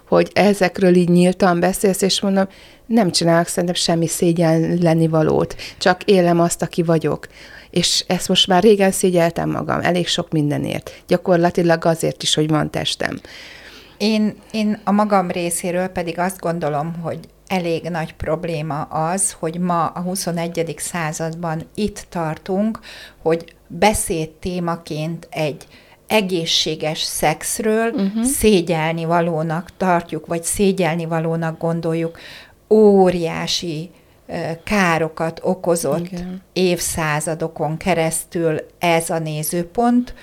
hogy 0.09 0.31
ezekről 0.35 0.95
így 0.95 1.09
nyíltan 1.09 1.61
beszélsz, 1.61 2.03
és 2.03 2.21
mondom, 2.21 2.49
nem 2.87 3.11
csinálok 3.11 3.47
szerintem 3.47 3.75
semmi 3.75 4.07
szégyen 4.07 4.79
lenni 4.81 5.09
valót, 5.09 5.57
csak 5.79 6.05
élem 6.05 6.41
azt, 6.41 6.63
aki 6.63 6.83
vagyok. 6.83 7.27
És 7.71 8.05
ezt 8.07 8.29
most 8.29 8.47
már 8.47 8.63
régen 8.63 8.91
szégyeltem 8.91 9.51
magam, 9.51 9.81
elég 9.81 10.07
sok 10.07 10.33
mindenért. 10.33 11.03
Gyakorlatilag 11.07 11.85
azért 11.85 12.23
is, 12.23 12.35
hogy 12.35 12.49
van 12.49 12.71
testem. 12.71 13.21
Én, 13.99 14.35
én 14.53 14.81
a 14.85 14.91
magam 14.91 15.31
részéről 15.31 15.87
pedig 15.87 16.19
azt 16.19 16.41
gondolom, 16.41 16.95
hogy 17.03 17.19
elég 17.47 17.83
nagy 17.83 18.15
probléma 18.15 18.83
az, 18.83 19.33
hogy 19.39 19.59
ma 19.59 19.87
a 19.87 20.01
21. 20.01 20.75
században 20.77 21.63
itt 21.75 22.07
tartunk, 22.09 22.79
hogy 23.23 23.55
beszéd 23.67 24.31
témaként 24.31 25.29
egy 25.31 25.67
egészséges 26.07 27.03
szexről 27.03 27.91
uh-huh. 27.91 28.25
szégyelni 28.25 29.05
valónak 29.05 29.71
tartjuk, 29.77 30.27
vagy 30.27 30.43
szégyelni 30.43 31.05
valónak 31.05 31.59
gondoljuk, 31.59 32.19
óriási 32.71 33.91
károkat 34.65 35.41
okozott 35.43 36.07
Igen. 36.07 36.43
évszázadokon 36.53 37.77
keresztül 37.77 38.57
ez 38.79 39.11
a 39.11 39.19
nézőpont, 39.19 40.15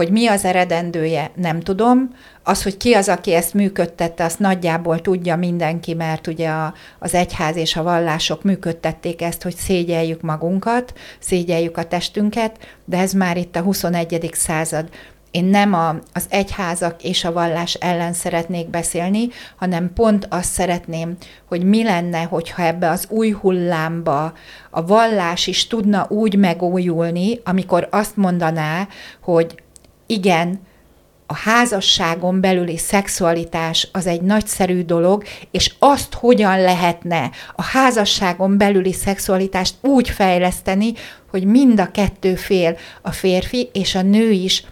hogy 0.00 0.10
mi 0.10 0.26
az 0.26 0.44
eredendője, 0.44 1.30
nem 1.34 1.60
tudom. 1.60 2.14
Az, 2.42 2.62
hogy 2.62 2.76
ki 2.76 2.92
az, 2.92 3.08
aki 3.08 3.34
ezt 3.34 3.54
működtette, 3.54 4.24
azt 4.24 4.38
nagyjából 4.38 5.00
tudja 5.00 5.36
mindenki, 5.36 5.94
mert 5.94 6.26
ugye 6.26 6.48
a, 6.48 6.74
az 6.98 7.14
egyház 7.14 7.56
és 7.56 7.76
a 7.76 7.82
vallások 7.82 8.42
működtették 8.42 9.22
ezt, 9.22 9.42
hogy 9.42 9.54
szégyeljük 9.56 10.20
magunkat, 10.20 10.92
szégyeljük 11.18 11.76
a 11.76 11.84
testünket, 11.84 12.58
de 12.84 12.98
ez 12.98 13.12
már 13.12 13.36
itt 13.36 13.56
a 13.56 13.60
21. 13.60 14.30
század 14.32 14.88
én 15.30 15.44
nem 15.44 15.74
a, 15.74 15.88
az 16.12 16.26
egyházak 16.28 17.02
és 17.02 17.24
a 17.24 17.32
vallás 17.32 17.74
ellen 17.74 18.12
szeretnék 18.12 18.68
beszélni, 18.68 19.28
hanem 19.56 19.92
pont 19.92 20.26
azt 20.30 20.52
szeretném, 20.52 21.16
hogy 21.48 21.64
mi 21.64 21.82
lenne, 21.82 22.22
hogyha 22.22 22.62
ebbe 22.62 22.90
az 22.90 23.06
új 23.08 23.30
hullámba 23.30 24.32
a 24.70 24.86
vallás 24.86 25.46
is 25.46 25.66
tudna 25.66 26.06
úgy 26.08 26.36
megújulni, 26.36 27.40
amikor 27.44 27.88
azt 27.90 28.16
mondaná, 28.16 28.88
hogy 29.20 29.62
igen, 30.06 30.60
a 31.26 31.34
házasságon 31.34 32.40
belüli 32.40 32.76
szexualitás 32.76 33.88
az 33.92 34.06
egy 34.06 34.20
nagyszerű 34.20 34.82
dolog, 34.82 35.24
és 35.50 35.74
azt 35.78 36.14
hogyan 36.14 36.60
lehetne 36.60 37.30
a 37.56 37.62
házasságon 37.62 38.58
belüli 38.58 38.92
szexualitást 38.92 39.74
úgy 39.80 40.08
fejleszteni, 40.08 40.92
hogy 41.30 41.44
mind 41.44 41.80
a 41.80 41.90
kettő 41.90 42.34
fél, 42.34 42.76
a 43.02 43.10
férfi 43.10 43.68
és 43.72 43.94
a 43.94 44.02
nő 44.02 44.30
is 44.30 44.64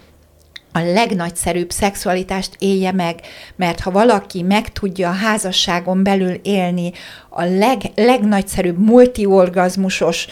a 0.79 0.93
legnagyszerűbb 0.93 1.71
szexualitást 1.71 2.57
élje 2.59 2.93
meg, 2.93 3.21
mert 3.57 3.81
ha 3.81 3.91
valaki 3.91 4.43
meg 4.43 4.73
tudja 4.73 5.09
a 5.09 5.13
házasságon 5.13 6.03
belül 6.03 6.41
élni 6.43 6.93
a 7.29 7.45
leg, 7.45 7.81
legnagyszerűbb 7.95 8.79
multiorgazmusos 8.79 10.27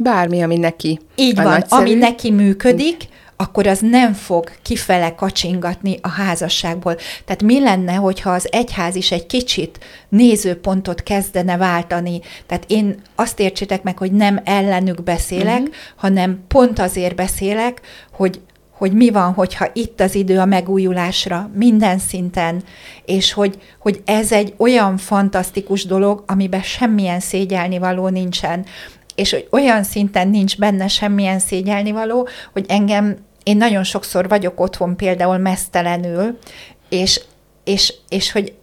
Bármi, 0.00 0.42
ami 0.42 0.56
neki. 0.56 1.00
Így 1.14 1.36
van, 1.36 1.44
nagyszerű. 1.44 1.82
ami 1.82 1.94
neki 1.94 2.30
működik, 2.30 3.08
akkor 3.40 3.66
az 3.66 3.78
nem 3.80 4.12
fog 4.12 4.50
kifele 4.62 5.14
kacsingatni 5.14 5.98
a 6.02 6.08
házasságból. 6.08 6.96
Tehát 7.24 7.42
mi 7.42 7.60
lenne, 7.60 7.94
hogyha 7.94 8.30
az 8.30 8.48
egyház 8.52 8.94
is 8.94 9.12
egy 9.12 9.26
kicsit 9.26 9.78
nézőpontot 10.08 11.02
kezdene 11.02 11.56
váltani? 11.56 12.20
Tehát 12.46 12.64
én 12.66 13.02
azt 13.14 13.40
értsétek 13.40 13.82
meg, 13.82 13.98
hogy 13.98 14.12
nem 14.12 14.40
ellenük 14.44 15.02
beszélek, 15.02 15.60
uh-huh. 15.60 15.74
hanem 15.96 16.44
pont 16.48 16.78
azért 16.78 17.14
beszélek, 17.14 17.80
hogy 18.12 18.40
hogy 18.78 18.92
mi 18.92 19.10
van, 19.10 19.32
hogyha 19.32 19.66
itt 19.72 20.00
az 20.00 20.14
idő 20.14 20.38
a 20.38 20.44
megújulásra 20.44 21.50
minden 21.54 21.98
szinten, 21.98 22.62
és 23.04 23.32
hogy, 23.32 23.58
hogy 23.78 24.02
ez 24.04 24.32
egy 24.32 24.54
olyan 24.56 24.96
fantasztikus 24.96 25.84
dolog, 25.84 26.24
amiben 26.26 26.62
semmilyen 26.62 27.20
szégyelni 27.20 27.78
való 27.78 28.08
nincsen, 28.08 28.64
és 29.14 29.30
hogy 29.30 29.48
olyan 29.50 29.82
szinten 29.82 30.28
nincs 30.28 30.58
benne 30.58 30.88
semmilyen 30.88 31.38
szégyelni 31.38 31.92
való, 31.92 32.28
hogy 32.52 32.64
engem, 32.68 33.16
én 33.42 33.56
nagyon 33.56 33.84
sokszor 33.84 34.28
vagyok 34.28 34.60
otthon 34.60 34.96
például 34.96 35.38
mesztelenül, 35.38 36.38
és, 36.88 37.20
és, 37.64 37.94
és 38.08 38.32
hogy 38.32 38.57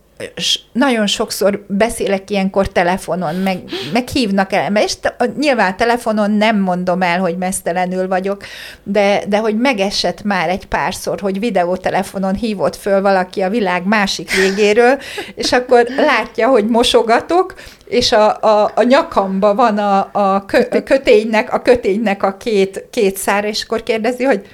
nagyon 0.71 1.07
sokszor 1.07 1.65
beszélek 1.67 2.29
ilyenkor 2.29 2.67
telefonon, 2.67 3.35
meg, 3.35 3.57
meg 3.93 4.07
hívnak 4.07 4.53
el, 4.53 4.75
és 4.75 4.93
nyilván 5.37 5.77
telefonon 5.77 6.31
nem 6.31 6.59
mondom 6.59 7.01
el, 7.01 7.19
hogy 7.19 7.37
mesztelenül 7.37 8.07
vagyok, 8.07 8.43
de, 8.83 9.23
de 9.27 9.37
hogy 9.37 9.57
megesett 9.57 10.23
már 10.23 10.49
egy 10.49 10.65
párszor, 10.65 11.19
hogy 11.19 11.39
videótelefonon 11.39 12.35
hívott 12.35 12.75
föl 12.75 13.01
valaki 13.01 13.41
a 13.41 13.49
világ 13.49 13.85
másik 13.85 14.35
végéről, 14.35 14.99
és 15.35 15.51
akkor 15.51 15.87
látja, 15.97 16.47
hogy 16.47 16.67
mosogatok, 16.67 17.53
és 17.85 18.11
a, 18.11 18.39
a, 18.41 18.71
a 18.75 18.83
nyakamba 18.83 19.55
van 19.55 19.77
a, 19.77 20.09
a 20.11 20.45
köténynek, 20.83 21.53
a 21.53 21.61
köténynek 21.61 22.23
a 22.23 22.37
két, 22.37 22.85
két 22.89 23.17
szára, 23.17 23.47
és 23.47 23.63
akkor 23.63 23.83
kérdezi, 23.83 24.23
hogy 24.23 24.47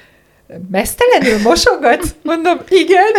mesztelenül 0.70 1.38
mosogat? 1.42 2.04
Mondom, 2.22 2.58
igen. 2.68 3.12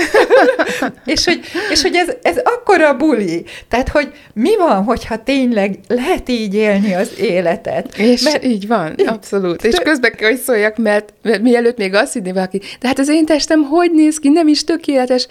és, 1.05 1.25
hogy, 1.25 1.39
és 1.71 1.81
hogy 1.81 1.95
ez, 1.95 2.07
ez 2.21 2.37
akkora 2.43 2.97
buli. 2.97 3.45
Tehát, 3.67 3.89
hogy 3.89 4.11
mi 4.33 4.57
van, 4.57 4.83
hogyha 4.83 5.23
tényleg 5.23 5.79
lehet 5.87 6.29
így 6.29 6.55
élni 6.55 6.93
az 6.93 7.11
életet? 7.19 7.97
És 7.97 8.21
mert, 8.21 8.45
így 8.45 8.67
van, 8.67 8.95
abszolút. 9.05 9.63
És 9.63 9.75
közben 9.83 10.11
kell, 10.11 10.29
hogy 10.29 10.39
szóljak, 10.39 10.77
mert, 10.77 11.13
mert 11.21 11.41
mielőtt 11.41 11.77
még 11.77 11.93
azt 11.93 12.13
hinni 12.13 12.31
valaki, 12.31 12.61
de 12.79 12.87
hát 12.87 12.99
az 12.99 13.09
én 13.09 13.25
testem 13.25 13.61
hogy 13.63 13.91
néz 13.91 14.17
ki, 14.19 14.29
nem 14.29 14.47
is 14.47 14.63
tökéletes 14.63 15.27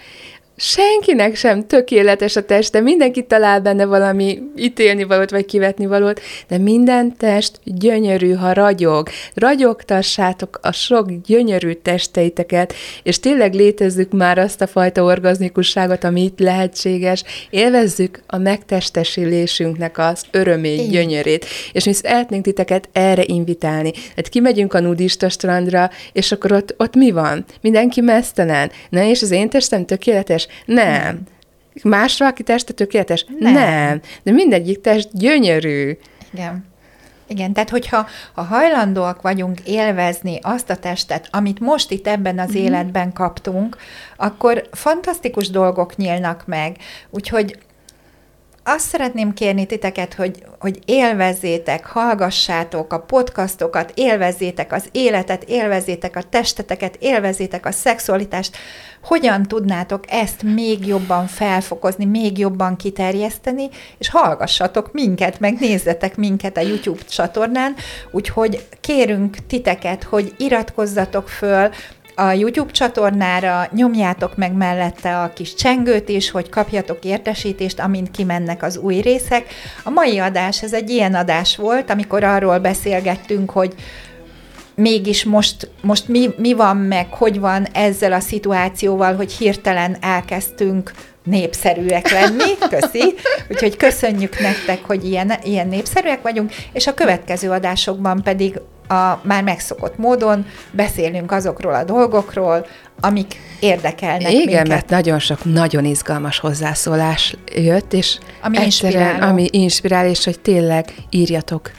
senkinek 0.63 1.35
sem 1.35 1.67
tökéletes 1.67 2.35
a 2.35 2.45
teste, 2.45 2.79
mindenki 2.79 3.23
talál 3.23 3.61
benne 3.61 3.85
valami 3.85 4.39
ítélni 4.55 5.03
valót, 5.03 5.29
vagy 5.29 5.45
kivetni 5.45 5.85
valót, 5.85 6.21
de 6.47 6.57
minden 6.57 7.17
test 7.17 7.59
gyönyörű, 7.63 8.31
ha 8.31 8.53
ragyog. 8.53 9.09
Ragyogtassátok 9.33 10.59
a 10.61 10.71
sok 10.71 11.11
gyönyörű 11.25 11.73
testeiteket, 11.73 12.73
és 13.03 13.19
tényleg 13.19 13.53
létezzük 13.53 14.11
már 14.11 14.37
azt 14.37 14.61
a 14.61 14.67
fajta 14.67 15.03
orgazmikusságot, 15.03 16.03
ami 16.03 16.23
itt 16.23 16.39
lehetséges, 16.39 17.23
élvezzük 17.49 18.21
a 18.27 18.37
megtestesülésünknek 18.37 19.97
az 19.97 20.23
örömét, 20.31 20.89
gyönyörét, 20.89 21.45
és 21.71 21.83
mi 21.83 21.93
szeretnénk 21.93 22.43
titeket 22.43 22.89
erre 22.91 23.23
invitálni. 23.25 23.91
Hát 24.15 24.29
kimegyünk 24.29 24.73
a 24.73 24.79
nudista 24.79 25.29
strandra, 25.29 25.89
és 26.13 26.31
akkor 26.31 26.51
ott, 26.51 26.75
ott 26.77 26.95
mi 26.95 27.11
van? 27.11 27.45
Mindenki 27.61 28.01
mesztelen. 28.01 28.71
Na, 28.89 29.03
és 29.03 29.21
az 29.21 29.31
én 29.31 29.49
testem 29.49 29.85
tökéletes? 29.85 30.47
Nem. 30.65 31.19
Más 31.83 32.17
valaki 32.17 32.43
teste 32.43 32.73
tökéletes? 32.73 33.25
Nem. 33.39 33.53
Nem. 33.53 34.01
De 34.23 34.31
mindegyik 34.31 34.81
test 34.81 35.09
gyönyörű. 35.11 35.97
Igen. 36.33 36.71
Igen, 37.27 37.53
tehát 37.53 37.69
hogyha 37.69 38.07
ha 38.33 38.41
hajlandóak 38.41 39.21
vagyunk 39.21 39.59
élvezni 39.59 40.39
azt 40.41 40.69
a 40.69 40.75
testet, 40.75 41.27
amit 41.31 41.59
most 41.59 41.91
itt 41.91 42.07
ebben 42.07 42.39
az 42.39 42.51
mm. 42.51 42.55
életben 42.55 43.13
kaptunk, 43.13 43.77
akkor 44.17 44.67
fantasztikus 44.71 45.49
dolgok 45.49 45.95
nyílnak 45.95 46.43
meg. 46.45 46.77
Úgyhogy 47.09 47.57
azt 48.63 48.87
szeretném 48.87 49.33
kérni 49.33 49.65
titeket, 49.65 50.13
hogy, 50.13 50.43
hogy 50.59 50.79
élvezzétek, 50.85 51.85
hallgassátok 51.85 52.93
a 52.93 52.99
podcastokat, 52.99 53.91
élvezzétek 53.95 54.71
az 54.73 54.89
életet, 54.91 55.43
élvezzétek 55.43 56.15
a 56.15 56.21
testeteket, 56.21 56.95
élvezzétek 56.99 57.65
a 57.65 57.71
szexualitást, 57.71 58.57
hogyan 59.03 59.43
tudnátok 59.43 60.03
ezt 60.07 60.43
még 60.43 60.85
jobban 60.87 61.27
felfokozni, 61.27 62.05
még 62.05 62.37
jobban 62.37 62.75
kiterjeszteni, 62.75 63.69
és 63.97 64.09
hallgassatok 64.09 64.91
minket, 64.91 65.39
meg 65.39 65.57
nézzetek 65.59 66.17
minket 66.17 66.57
a 66.57 66.61
YouTube 66.61 67.03
csatornán, 67.09 67.75
úgyhogy 68.11 68.65
kérünk 68.81 69.37
titeket, 69.47 70.03
hogy 70.03 70.33
iratkozzatok 70.37 71.29
föl, 71.29 71.69
a 72.15 72.31
YouTube 72.31 72.71
csatornára, 72.71 73.67
nyomjátok 73.71 74.37
meg 74.37 74.53
mellette 74.53 75.21
a 75.21 75.33
kis 75.33 75.53
csengőt 75.53 76.09
is, 76.09 76.31
hogy 76.31 76.49
kapjatok 76.49 77.03
értesítést, 77.03 77.79
amint 77.79 78.11
kimennek 78.11 78.63
az 78.63 78.77
új 78.77 78.95
részek. 78.95 79.45
A 79.83 79.89
mai 79.89 80.19
adás, 80.19 80.63
ez 80.63 80.73
egy 80.73 80.89
ilyen 80.89 81.15
adás 81.15 81.55
volt, 81.55 81.89
amikor 81.89 82.23
arról 82.23 82.59
beszélgettünk, 82.59 83.49
hogy 83.49 83.73
mégis 84.75 85.23
most, 85.23 85.69
most 85.81 86.07
mi, 86.07 86.29
mi 86.37 86.53
van 86.53 86.77
meg, 86.77 87.13
hogy 87.13 87.39
van 87.39 87.67
ezzel 87.73 88.13
a 88.13 88.19
szituációval, 88.19 89.15
hogy 89.15 89.31
hirtelen 89.31 89.97
elkezdtünk 90.01 90.91
népszerűek 91.23 92.11
lenni, 92.11 92.57
köszi. 92.69 93.13
Úgyhogy 93.49 93.77
köszönjük 93.77 94.39
nektek, 94.39 94.79
hogy 94.85 95.05
ilyen, 95.05 95.33
ilyen 95.43 95.67
népszerűek 95.67 96.21
vagyunk, 96.21 96.51
és 96.73 96.87
a 96.87 96.93
következő 96.93 97.49
adásokban 97.49 98.21
pedig 98.23 98.59
a 98.87 99.19
már 99.23 99.43
megszokott 99.43 99.97
módon 99.97 100.45
beszélünk 100.71 101.31
azokról 101.31 101.73
a 101.73 101.83
dolgokról, 101.83 102.65
amik 102.99 103.35
érdekelnek 103.59 104.31
Igen, 104.31 104.45
minket. 104.45 104.67
mert 104.67 104.89
nagyon 104.89 105.19
sok 105.19 105.45
nagyon 105.45 105.85
izgalmas 105.85 106.39
hozzászólás 106.39 107.35
jött, 107.55 107.93
és 107.93 108.17
ami 108.41 108.57
inspirál, 108.63 109.21
ami 109.21 109.47
inspirál, 109.51 110.07
és 110.07 110.23
hogy 110.23 110.39
tényleg 110.39 110.93
írjatok 111.09 111.71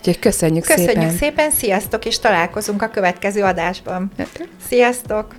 Úgyhogy 0.00 0.18
köszönjük, 0.18 0.64
köszönjük 0.64 0.90
szépen. 0.90 1.08
Köszönjük 1.08 1.22
szépen, 1.22 1.50
sziasztok, 1.50 2.04
és 2.04 2.18
találkozunk 2.18 2.82
a 2.82 2.88
következő 2.88 3.42
adásban. 3.42 4.12
Sziasztok! 4.68 5.34